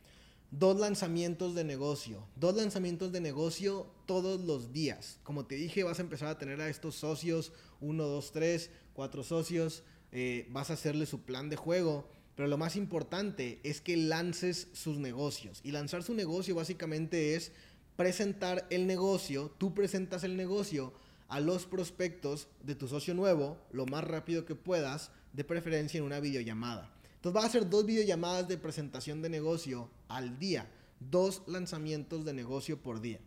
dos 0.51 0.79
lanzamientos 0.79 1.55
de 1.55 1.63
negocio. 1.63 2.27
Dos 2.35 2.55
lanzamientos 2.55 3.11
de 3.11 3.21
negocio 3.21 3.91
todos 4.05 4.41
los 4.41 4.71
días. 4.71 5.19
Como 5.23 5.45
te 5.45 5.55
dije, 5.55 5.83
vas 5.83 5.99
a 5.99 6.03
empezar 6.03 6.29
a 6.29 6.37
tener 6.37 6.61
a 6.61 6.69
estos 6.69 6.95
socios, 6.95 7.51
uno, 7.79 8.05
dos, 8.05 8.31
tres, 8.31 8.71
cuatro 8.93 9.23
socios. 9.23 9.83
Eh, 10.11 10.47
vas 10.49 10.69
a 10.69 10.73
hacerle 10.73 11.05
su 11.05 11.21
plan 11.21 11.49
de 11.49 11.55
juego. 11.55 12.09
Pero 12.35 12.47
lo 12.47 12.57
más 12.57 12.77
importante 12.77 13.59
es 13.63 13.81
que 13.81 13.97
lances 13.97 14.69
sus 14.71 14.97
negocios. 14.97 15.59
Y 15.63 15.71
lanzar 15.71 16.03
su 16.03 16.13
negocio 16.13 16.55
básicamente 16.55 17.35
es 17.35 17.51
presentar 17.99 18.65
el 18.69 18.87
negocio, 18.87 19.51
tú 19.57 19.73
presentas 19.73 20.23
el 20.23 20.37
negocio 20.37 20.93
a 21.27 21.41
los 21.41 21.65
prospectos 21.65 22.47
de 22.63 22.73
tu 22.73 22.87
socio 22.87 23.13
nuevo 23.13 23.57
lo 23.73 23.85
más 23.87 24.05
rápido 24.05 24.45
que 24.45 24.55
puedas, 24.55 25.11
de 25.33 25.43
preferencia 25.43 25.97
en 25.97 26.05
una 26.05 26.21
videollamada. 26.21 26.89
Entonces 27.15 27.33
vas 27.33 27.43
a 27.43 27.47
hacer 27.47 27.69
dos 27.69 27.85
videollamadas 27.85 28.47
de 28.47 28.57
presentación 28.57 29.21
de 29.21 29.27
negocio 29.27 29.89
al 30.07 30.39
día, 30.39 30.71
dos 31.11 31.41
lanzamientos 31.45 32.23
de 32.23 32.31
negocio 32.31 32.77
por 32.81 33.01
día. 33.01 33.19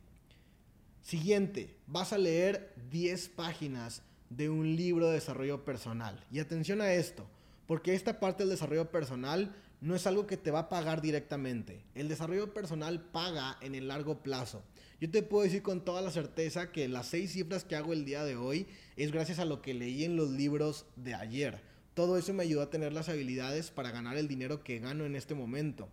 Siguiente, 1.03 1.77
vas 1.87 2.15
a 2.15 2.19
leer 2.19 2.73
10 2.91 3.29
páginas 3.29 4.01
de 4.31 4.49
un 4.49 4.75
libro 4.75 5.09
de 5.09 5.17
desarrollo 5.17 5.67
personal. 5.67 6.25
Y 6.33 6.39
atención 6.39 6.81
a 6.81 6.95
esto, 6.95 7.27
porque 7.67 7.95
esta 7.95 8.19
parte 8.19 8.45
del 8.45 8.53
desarrollo 8.53 8.91
personal 8.91 9.55
no 9.83 9.97
es 9.97 10.07
algo 10.07 10.29
que 10.29 10.37
te 10.37 10.53
va 10.53 10.61
a 10.61 10.69
pagar 10.69 11.03
directamente. 11.03 11.83
El 11.97 12.09
desarrollo 12.09 12.55
personal 12.55 13.01
paga 13.01 13.59
en 13.61 13.75
el 13.75 13.89
largo 13.89 14.23
plazo. 14.23 14.63
Yo 15.01 15.11
te 15.11 15.25
puedo 15.25 15.43
decir 15.43 15.63
con 15.63 15.85
toda 15.85 16.01
la 16.01 16.13
certeza 16.13 16.71
que 16.71 16.87
las 16.89 17.09
seis 17.09 17.33
cifras 17.33 17.65
que 17.65 17.75
hago 17.75 17.93
el 17.93 18.05
día 18.05 18.23
de 18.23 18.37
hoy 18.37 18.69
es 18.97 19.11
gracias 19.11 19.41
a 19.41 19.45
lo 19.45 19.61
que 19.61 19.75
leí 19.75 20.05
en 20.05 20.15
los 20.15 20.31
libros 20.31 20.87
de 20.95 21.15
ayer. 21.15 21.61
Todo 21.95 22.17
eso 22.17 22.33
me 22.33 22.45
ayudó 22.45 22.63
a 22.63 22.71
tener 22.71 22.93
las 22.93 23.09
habilidades 23.09 23.73
para 23.73 23.91
ganar 23.91 24.17
el 24.17 24.29
dinero 24.29 24.63
que 24.63 24.79
gano 24.79 25.05
en 25.05 25.17
este 25.17 25.35
momento. 25.35 25.89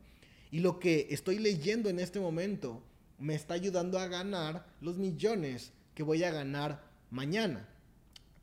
Y 0.51 0.59
lo 0.59 0.79
que 0.79 1.07
estoy 1.09 1.39
leyendo 1.39 1.89
en 1.89 1.99
este 1.99 2.19
momento 2.19 2.83
me 3.17 3.33
está 3.33 3.55
ayudando 3.55 3.97
a 3.97 4.07
ganar 4.07 4.67
los 4.81 4.97
millones 4.97 5.73
que 5.95 6.03
voy 6.03 6.23
a 6.23 6.31
ganar 6.31 6.83
mañana. 7.09 7.67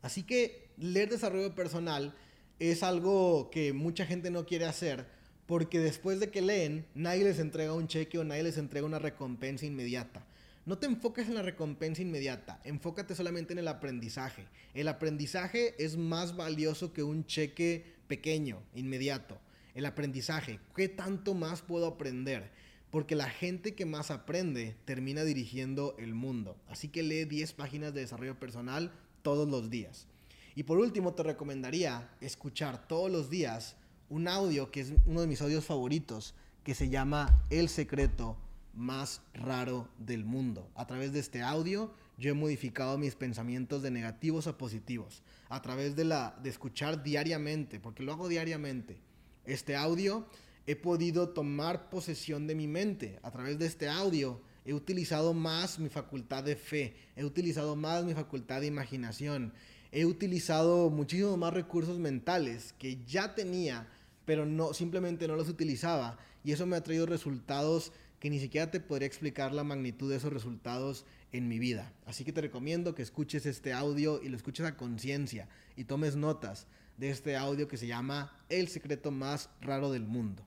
Así 0.01 0.23
que 0.23 0.71
leer 0.77 1.09
desarrollo 1.09 1.55
personal 1.55 2.13
es 2.59 2.83
algo 2.83 3.49
que 3.49 3.71
mucha 3.71 4.05
gente 4.05 4.29
no 4.29 4.45
quiere 4.45 4.65
hacer 4.65 5.16
porque 5.47 5.79
después 5.79 6.19
de 6.19 6.29
que 6.29 6.41
leen, 6.41 6.85
nadie 6.93 7.23
les 7.23 7.39
entrega 7.39 7.73
un 7.73 7.87
cheque 7.87 8.19
o 8.19 8.23
nadie 8.23 8.43
les 8.43 8.57
entrega 8.57 8.85
una 8.85 8.99
recompensa 8.99 9.65
inmediata. 9.65 10.25
No 10.65 10.77
te 10.77 10.85
enfoques 10.85 11.29
en 11.29 11.35
la 11.35 11.41
recompensa 11.41 12.01
inmediata, 12.01 12.59
enfócate 12.65 13.15
solamente 13.15 13.53
en 13.53 13.59
el 13.59 13.69
aprendizaje. 13.69 14.45
El 14.73 14.89
aprendizaje 14.89 15.73
es 15.81 15.95
más 15.95 16.35
valioso 16.35 16.91
que 16.91 17.03
un 17.03 17.25
cheque 17.25 17.95
pequeño, 18.09 18.61
inmediato. 18.75 19.39
El 19.73 19.85
aprendizaje, 19.85 20.59
¿qué 20.75 20.89
tanto 20.89 21.33
más 21.33 21.61
puedo 21.61 21.87
aprender? 21.87 22.51
Porque 22.91 23.15
la 23.15 23.29
gente 23.29 23.75
que 23.75 23.85
más 23.85 24.11
aprende 24.11 24.75
termina 24.83 25.23
dirigiendo 25.23 25.95
el 25.97 26.13
mundo. 26.13 26.57
Así 26.67 26.89
que 26.89 27.03
lee 27.03 27.23
10 27.23 27.53
páginas 27.53 27.93
de 27.93 28.01
desarrollo 28.01 28.37
personal 28.37 28.91
todos 29.21 29.47
los 29.47 29.69
días. 29.69 30.07
Y 30.55 30.63
por 30.63 30.79
último, 30.79 31.13
te 31.13 31.23
recomendaría 31.23 32.09
escuchar 32.19 32.89
todos 32.89 33.09
los 33.09 33.29
días 33.29 33.76
un 34.09 34.27
audio 34.27 34.71
que 34.71 34.81
es 34.81 34.93
uno 35.05 35.21
de 35.21 35.27
mis 35.27 35.41
audios 35.41 35.65
favoritos, 35.65 36.33
que 36.63 36.75
se 36.75 36.89
llama 36.89 37.43
El 37.49 37.69
secreto 37.69 38.37
más 38.73 39.21
raro 39.33 39.87
del 39.97 40.23
mundo. 40.23 40.69
A 40.75 40.85
través 40.85 41.11
de 41.13 41.19
este 41.19 41.41
audio 41.41 41.91
yo 42.17 42.31
he 42.31 42.33
modificado 42.33 42.97
mis 42.97 43.15
pensamientos 43.15 43.81
de 43.81 43.91
negativos 43.91 44.47
a 44.47 44.57
positivos. 44.57 45.23
A 45.49 45.61
través 45.61 45.95
de, 45.95 46.05
la, 46.05 46.37
de 46.41 46.49
escuchar 46.49 47.03
diariamente, 47.03 47.79
porque 47.79 48.03
lo 48.03 48.11
hago 48.11 48.27
diariamente, 48.27 48.97
este 49.45 49.75
audio 49.75 50.27
he 50.65 50.75
podido 50.75 51.29
tomar 51.29 51.89
posesión 51.89 52.47
de 52.47 52.55
mi 52.55 52.67
mente. 52.67 53.19
A 53.23 53.31
través 53.31 53.57
de 53.57 53.65
este 53.65 53.87
audio 53.87 54.41
he 54.65 54.73
utilizado 54.73 55.33
más 55.33 55.79
mi 55.79 55.89
facultad 55.89 56.43
de 56.43 56.55
fe, 56.55 56.95
he 57.15 57.23
utilizado 57.23 57.75
más 57.75 58.03
mi 58.03 58.13
facultad 58.13 58.61
de 58.61 58.67
imaginación, 58.67 59.53
he 59.91 60.05
utilizado 60.05 60.89
muchísimos 60.89 61.37
más 61.37 61.53
recursos 61.53 61.97
mentales 61.97 62.73
que 62.77 63.01
ya 63.05 63.33
tenía 63.33 63.87
pero 64.27 64.45
no, 64.45 64.73
simplemente 64.73 65.25
no 65.25 65.37
los 65.37 65.47
utilizaba. 65.47 66.17
Y 66.43 66.51
eso 66.51 66.65
me 66.65 66.75
ha 66.75 66.83
traído 66.83 67.05
resultados 67.05 67.93
que 68.19 68.29
ni 68.29 68.41
siquiera 68.41 68.69
te 68.69 68.81
podría 68.81 69.07
explicar 69.07 69.53
la 69.53 69.63
magnitud 69.63 70.09
de 70.09 70.17
esos 70.17 70.33
resultados 70.33 71.05
en 71.31 71.47
mi 71.47 71.59
vida. 71.59 71.93
Así 72.05 72.25
que 72.25 72.33
te 72.33 72.41
recomiendo 72.41 72.93
que 72.93 73.03
escuches 73.03 73.45
este 73.45 73.71
audio 73.71 74.21
y 74.21 74.27
lo 74.27 74.35
escuches 74.35 74.65
a 74.65 74.75
conciencia 74.75 75.47
y 75.77 75.85
tomes 75.85 76.17
notas 76.17 76.67
de 76.97 77.09
este 77.09 77.37
audio 77.37 77.69
que 77.69 77.77
se 77.77 77.87
llama 77.87 78.37
El 78.49 78.67
secreto 78.67 79.11
más 79.11 79.49
raro 79.61 79.93
del 79.93 80.03
mundo. 80.03 80.43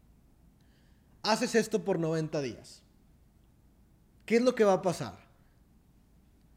Haces 1.22 1.54
esto 1.54 1.82
por 1.82 1.98
90 1.98 2.42
días. 2.42 2.82
¿Qué 4.26 4.36
es 4.36 4.42
lo 4.42 4.54
que 4.54 4.64
va 4.64 4.74
a 4.74 4.82
pasar? 4.82 5.18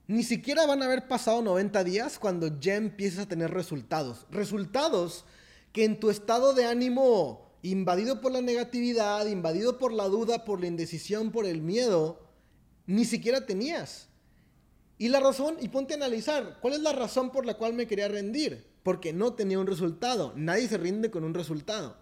Ni 0.07 0.23
siquiera 0.23 0.65
van 0.65 0.81
a 0.81 0.85
haber 0.85 1.07
pasado 1.07 1.41
90 1.41 1.85
días 1.85 2.19
cuando 2.19 2.59
ya 2.59 2.75
empieces 2.75 3.19
a 3.19 3.29
tener 3.29 3.51
resultados. 3.51 4.27
Resultados 4.29 5.23
que 5.73 5.83
en 5.83 5.99
tu 5.99 6.09
estado 6.09 6.53
de 6.53 6.65
ánimo 6.65 7.51
invadido 7.63 8.21
por 8.21 8.31
la 8.31 8.41
negatividad, 8.41 9.25
invadido 9.25 9.79
por 9.79 9.91
la 9.91 10.07
duda, 10.07 10.45
por 10.45 10.61
la 10.61 10.67
indecisión, 10.67 11.31
por 11.31 11.45
el 11.45 11.61
miedo, 11.61 12.29
ni 12.85 13.05
siquiera 13.05 13.45
tenías. 13.45 14.09
Y 14.97 15.09
la 15.09 15.19
razón, 15.19 15.57
y 15.59 15.69
ponte 15.69 15.93
a 15.93 15.97
analizar, 15.97 16.59
¿cuál 16.61 16.75
es 16.75 16.81
la 16.81 16.93
razón 16.93 17.31
por 17.31 17.45
la 17.45 17.55
cual 17.55 17.73
me 17.73 17.87
quería 17.87 18.07
rendir? 18.07 18.67
Porque 18.83 19.13
no 19.13 19.33
tenía 19.33 19.59
un 19.59 19.67
resultado. 19.67 20.33
Nadie 20.35 20.67
se 20.67 20.77
rinde 20.77 21.09
con 21.09 21.23
un 21.23 21.33
resultado. 21.33 21.97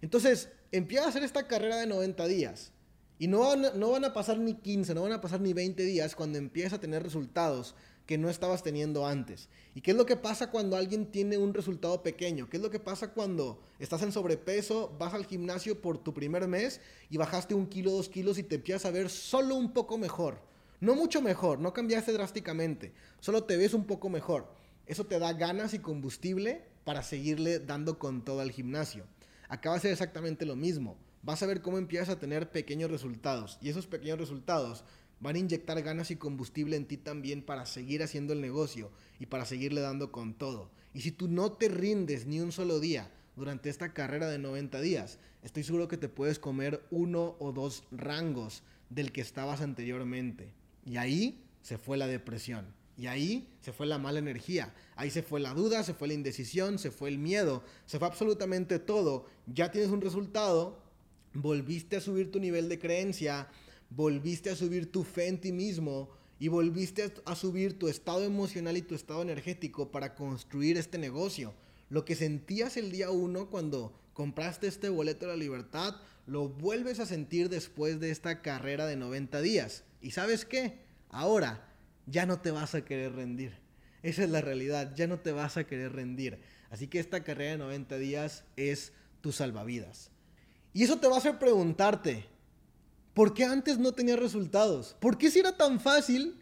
Entonces, 0.00 0.48
empieza 0.72 1.04
a 1.04 1.08
hacer 1.08 1.22
esta 1.22 1.46
carrera 1.46 1.76
de 1.76 1.86
90 1.86 2.26
días. 2.26 2.72
Y 3.18 3.26
no 3.26 3.40
van, 3.40 3.78
no 3.78 3.90
van 3.90 4.04
a 4.06 4.14
pasar 4.14 4.38
ni 4.38 4.54
15, 4.54 4.94
no 4.94 5.02
van 5.02 5.12
a 5.12 5.20
pasar 5.20 5.42
ni 5.42 5.52
20 5.52 5.82
días 5.82 6.14
cuando 6.14 6.38
empieza 6.38 6.76
a 6.76 6.80
tener 6.80 7.02
resultados 7.02 7.74
que 8.10 8.18
no 8.18 8.28
estabas 8.28 8.64
teniendo 8.64 9.06
antes. 9.06 9.48
¿Y 9.72 9.82
qué 9.82 9.92
es 9.92 9.96
lo 9.96 10.04
que 10.04 10.16
pasa 10.16 10.50
cuando 10.50 10.76
alguien 10.76 11.12
tiene 11.12 11.38
un 11.38 11.54
resultado 11.54 12.02
pequeño? 12.02 12.50
¿Qué 12.50 12.56
es 12.56 12.62
lo 12.62 12.68
que 12.68 12.80
pasa 12.80 13.12
cuando 13.12 13.62
estás 13.78 14.02
en 14.02 14.10
sobrepeso, 14.10 14.92
vas 14.98 15.14
al 15.14 15.26
gimnasio 15.26 15.80
por 15.80 15.96
tu 15.96 16.12
primer 16.12 16.48
mes 16.48 16.80
y 17.08 17.18
bajaste 17.18 17.54
un 17.54 17.68
kilo, 17.68 17.92
dos 17.92 18.08
kilos 18.08 18.36
y 18.38 18.42
te 18.42 18.56
empiezas 18.56 18.84
a 18.86 18.90
ver 18.90 19.10
solo 19.10 19.54
un 19.54 19.72
poco 19.72 19.96
mejor? 19.96 20.40
No 20.80 20.96
mucho 20.96 21.22
mejor, 21.22 21.60
no 21.60 21.72
cambiaste 21.72 22.12
drásticamente, 22.12 22.92
solo 23.20 23.44
te 23.44 23.56
ves 23.56 23.74
un 23.74 23.84
poco 23.84 24.08
mejor. 24.08 24.52
Eso 24.86 25.06
te 25.06 25.20
da 25.20 25.32
ganas 25.32 25.72
y 25.72 25.78
combustible 25.78 26.64
para 26.82 27.04
seguirle 27.04 27.60
dando 27.60 28.00
con 28.00 28.24
todo 28.24 28.40
al 28.40 28.50
gimnasio. 28.50 29.04
Acá 29.48 29.70
va 29.70 29.78
ser 29.78 29.92
exactamente 29.92 30.44
lo 30.44 30.56
mismo. 30.56 30.96
Vas 31.22 31.44
a 31.44 31.46
ver 31.46 31.62
cómo 31.62 31.78
empiezas 31.78 32.08
a 32.08 32.18
tener 32.18 32.50
pequeños 32.50 32.90
resultados 32.90 33.56
y 33.60 33.68
esos 33.68 33.86
pequeños 33.86 34.18
resultados 34.18 34.82
van 35.20 35.36
a 35.36 35.38
inyectar 35.38 35.80
ganas 35.82 36.10
y 36.10 36.16
combustible 36.16 36.76
en 36.76 36.86
ti 36.86 36.96
también 36.96 37.42
para 37.42 37.66
seguir 37.66 38.02
haciendo 38.02 38.32
el 38.32 38.40
negocio 38.40 38.90
y 39.18 39.26
para 39.26 39.44
seguirle 39.44 39.80
dando 39.80 40.10
con 40.10 40.34
todo. 40.34 40.70
Y 40.92 41.02
si 41.02 41.12
tú 41.12 41.28
no 41.28 41.52
te 41.52 41.68
rindes 41.68 42.26
ni 42.26 42.40
un 42.40 42.52
solo 42.52 42.80
día 42.80 43.10
durante 43.36 43.70
esta 43.70 43.92
carrera 43.92 44.28
de 44.28 44.38
90 44.38 44.80
días, 44.80 45.18
estoy 45.42 45.62
seguro 45.62 45.88
que 45.88 45.96
te 45.96 46.08
puedes 46.08 46.38
comer 46.38 46.82
uno 46.90 47.36
o 47.38 47.52
dos 47.52 47.84
rangos 47.90 48.62
del 48.88 49.12
que 49.12 49.20
estabas 49.20 49.60
anteriormente. 49.60 50.52
Y 50.84 50.96
ahí 50.96 51.44
se 51.62 51.78
fue 51.78 51.96
la 51.96 52.06
depresión. 52.06 52.74
Y 52.96 53.06
ahí 53.06 53.48
se 53.60 53.72
fue 53.72 53.86
la 53.86 53.98
mala 53.98 54.18
energía. 54.18 54.74
Ahí 54.96 55.10
se 55.10 55.22
fue 55.22 55.40
la 55.40 55.54
duda, 55.54 55.82
se 55.84 55.94
fue 55.94 56.08
la 56.08 56.14
indecisión, 56.14 56.78
se 56.78 56.90
fue 56.90 57.08
el 57.08 57.18
miedo, 57.18 57.62
se 57.86 57.98
fue 57.98 58.08
absolutamente 58.08 58.78
todo. 58.78 59.26
Ya 59.46 59.70
tienes 59.70 59.90
un 59.90 60.02
resultado, 60.02 60.82
volviste 61.32 61.96
a 61.96 62.00
subir 62.00 62.30
tu 62.30 62.40
nivel 62.40 62.68
de 62.68 62.78
creencia, 62.78 63.48
volviste 63.90 64.50
a 64.50 64.56
subir 64.56 64.90
tu 64.90 65.04
fe 65.04 65.28
en 65.28 65.40
ti 65.40 65.52
mismo 65.52 66.10
y 66.38 66.48
volviste 66.48 67.12
a 67.26 67.34
subir 67.34 67.78
tu 67.78 67.88
estado 67.88 68.24
emocional 68.24 68.76
y 68.76 68.82
tu 68.82 68.94
estado 68.94 69.22
energético 69.22 69.90
para 69.90 70.14
construir 70.14 70.78
este 70.78 70.96
negocio. 70.96 71.54
Lo 71.90 72.04
que 72.04 72.14
sentías 72.14 72.76
el 72.76 72.90
día 72.90 73.10
uno 73.10 73.50
cuando 73.50 73.92
compraste 74.14 74.66
este 74.66 74.88
boleto 74.88 75.26
de 75.26 75.32
la 75.32 75.36
libertad, 75.36 75.96
lo 76.26 76.48
vuelves 76.48 77.00
a 77.00 77.06
sentir 77.06 77.48
después 77.48 78.00
de 78.00 78.10
esta 78.10 78.42
carrera 78.42 78.86
de 78.86 78.96
90 78.96 79.40
días. 79.42 79.84
¿Y 80.00 80.12
sabes 80.12 80.44
qué? 80.44 80.78
Ahora 81.10 81.68
ya 82.06 82.26
no 82.26 82.40
te 82.40 82.52
vas 82.52 82.74
a 82.74 82.84
querer 82.84 83.12
rendir. 83.14 83.58
Esa 84.02 84.24
es 84.24 84.30
la 84.30 84.40
realidad, 84.40 84.94
ya 84.94 85.06
no 85.06 85.18
te 85.18 85.32
vas 85.32 85.56
a 85.56 85.64
querer 85.64 85.92
rendir. 85.92 86.40
Así 86.70 86.86
que 86.86 87.00
esta 87.00 87.22
carrera 87.22 87.52
de 87.52 87.58
90 87.58 87.98
días 87.98 88.44
es 88.56 88.92
tu 89.20 89.32
salvavidas. 89.32 90.10
Y 90.72 90.84
eso 90.84 90.98
te 90.98 91.08
va 91.08 91.16
a 91.16 91.18
hacer 91.18 91.38
preguntarte, 91.38 92.24
¿Por 93.14 93.34
qué 93.34 93.44
antes 93.44 93.78
no 93.78 93.92
tenía 93.92 94.16
resultados? 94.16 94.96
¿Por 95.00 95.18
qué 95.18 95.30
si 95.30 95.40
era 95.40 95.56
tan 95.56 95.80
fácil 95.80 96.40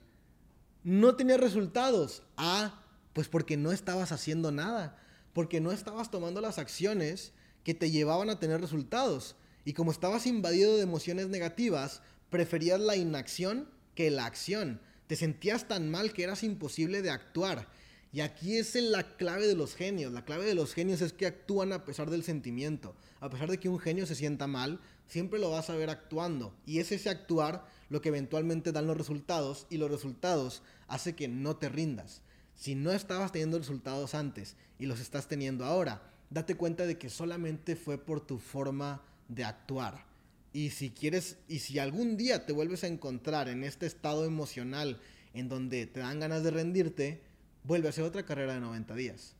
no 0.84 1.16
tenía 1.16 1.36
resultados? 1.36 2.22
Ah, 2.36 2.82
pues 3.12 3.28
porque 3.28 3.56
no 3.56 3.72
estabas 3.72 4.12
haciendo 4.12 4.52
nada, 4.52 4.98
porque 5.32 5.60
no 5.60 5.72
estabas 5.72 6.10
tomando 6.10 6.40
las 6.40 6.58
acciones 6.58 7.32
que 7.64 7.74
te 7.74 7.90
llevaban 7.90 8.30
a 8.30 8.38
tener 8.38 8.60
resultados. 8.60 9.36
Y 9.64 9.72
como 9.72 9.90
estabas 9.90 10.26
invadido 10.26 10.76
de 10.76 10.82
emociones 10.82 11.28
negativas, 11.28 12.02
preferías 12.30 12.80
la 12.80 12.96
inacción 12.96 13.68
que 13.94 14.10
la 14.10 14.26
acción. 14.26 14.80
Te 15.06 15.16
sentías 15.16 15.68
tan 15.68 15.90
mal 15.90 16.12
que 16.12 16.22
eras 16.22 16.42
imposible 16.42 17.02
de 17.02 17.10
actuar. 17.10 17.68
Y 18.12 18.20
aquí 18.20 18.56
es 18.56 18.74
la 18.74 19.16
clave 19.16 19.46
de 19.46 19.54
los 19.54 19.74
genios. 19.74 20.12
La 20.12 20.24
clave 20.24 20.46
de 20.46 20.54
los 20.54 20.72
genios 20.72 21.02
es 21.02 21.12
que 21.12 21.26
actúan 21.26 21.72
a 21.72 21.84
pesar 21.84 22.08
del 22.08 22.24
sentimiento. 22.24 22.94
A 23.20 23.28
pesar 23.28 23.50
de 23.50 23.58
que 23.58 23.68
un 23.68 23.78
genio 23.78 24.06
se 24.06 24.14
sienta 24.14 24.46
mal, 24.46 24.80
siempre 25.06 25.38
lo 25.38 25.50
vas 25.50 25.68
a 25.68 25.76
ver 25.76 25.90
actuando. 25.90 26.54
Y 26.64 26.78
es 26.78 26.90
ese 26.90 27.10
actuar 27.10 27.66
lo 27.90 28.00
que 28.00 28.08
eventualmente 28.08 28.72
dan 28.72 28.86
los 28.86 28.96
resultados 28.96 29.66
y 29.68 29.76
los 29.76 29.90
resultados 29.90 30.62
hace 30.86 31.14
que 31.14 31.28
no 31.28 31.56
te 31.56 31.68
rindas. 31.68 32.22
Si 32.54 32.74
no 32.74 32.92
estabas 32.92 33.30
teniendo 33.30 33.58
resultados 33.58 34.14
antes 34.14 34.56
y 34.78 34.86
los 34.86 35.00
estás 35.00 35.28
teniendo 35.28 35.64
ahora, 35.64 36.02
date 36.30 36.56
cuenta 36.56 36.86
de 36.86 36.98
que 36.98 37.10
solamente 37.10 37.76
fue 37.76 37.98
por 37.98 38.26
tu 38.26 38.38
forma 38.38 39.02
de 39.28 39.44
actuar. 39.44 40.06
Y 40.52 40.70
si 40.70 40.90
quieres, 40.90 41.36
y 41.46 41.60
si 41.60 41.78
algún 41.78 42.16
día 42.16 42.46
te 42.46 42.52
vuelves 42.52 42.84
a 42.84 42.88
encontrar 42.88 43.48
en 43.48 43.64
este 43.64 43.86
estado 43.86 44.24
emocional 44.24 44.98
en 45.34 45.48
donde 45.48 45.86
te 45.86 46.00
dan 46.00 46.20
ganas 46.20 46.42
de 46.42 46.50
rendirte, 46.50 47.22
vuelve 47.68 47.86
a 47.86 47.90
hacer 47.90 48.02
otra 48.02 48.24
carrera 48.24 48.54
de 48.54 48.60
90 48.60 48.94
días. 48.94 49.36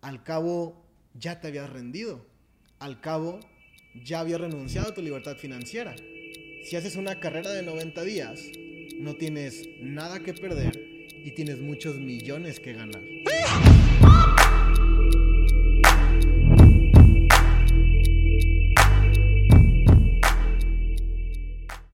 Al 0.00 0.24
cabo, 0.24 0.82
ya 1.12 1.38
te 1.38 1.48
habías 1.48 1.68
rendido. 1.68 2.24
Al 2.78 3.02
cabo, 3.02 3.40
ya 3.94 4.20
habías 4.20 4.40
renunciado 4.40 4.88
a 4.88 4.94
tu 4.94 5.02
libertad 5.02 5.36
financiera. 5.36 5.94
Si 6.64 6.76
haces 6.76 6.96
una 6.96 7.20
carrera 7.20 7.50
de 7.50 7.62
90 7.62 8.02
días, 8.04 8.40
no 8.98 9.14
tienes 9.16 9.68
nada 9.82 10.20
que 10.20 10.32
perder 10.32 10.80
y 11.22 11.32
tienes 11.32 11.60
muchos 11.60 11.98
millones 11.98 12.58
que 12.58 12.72
ganar. 12.72 13.02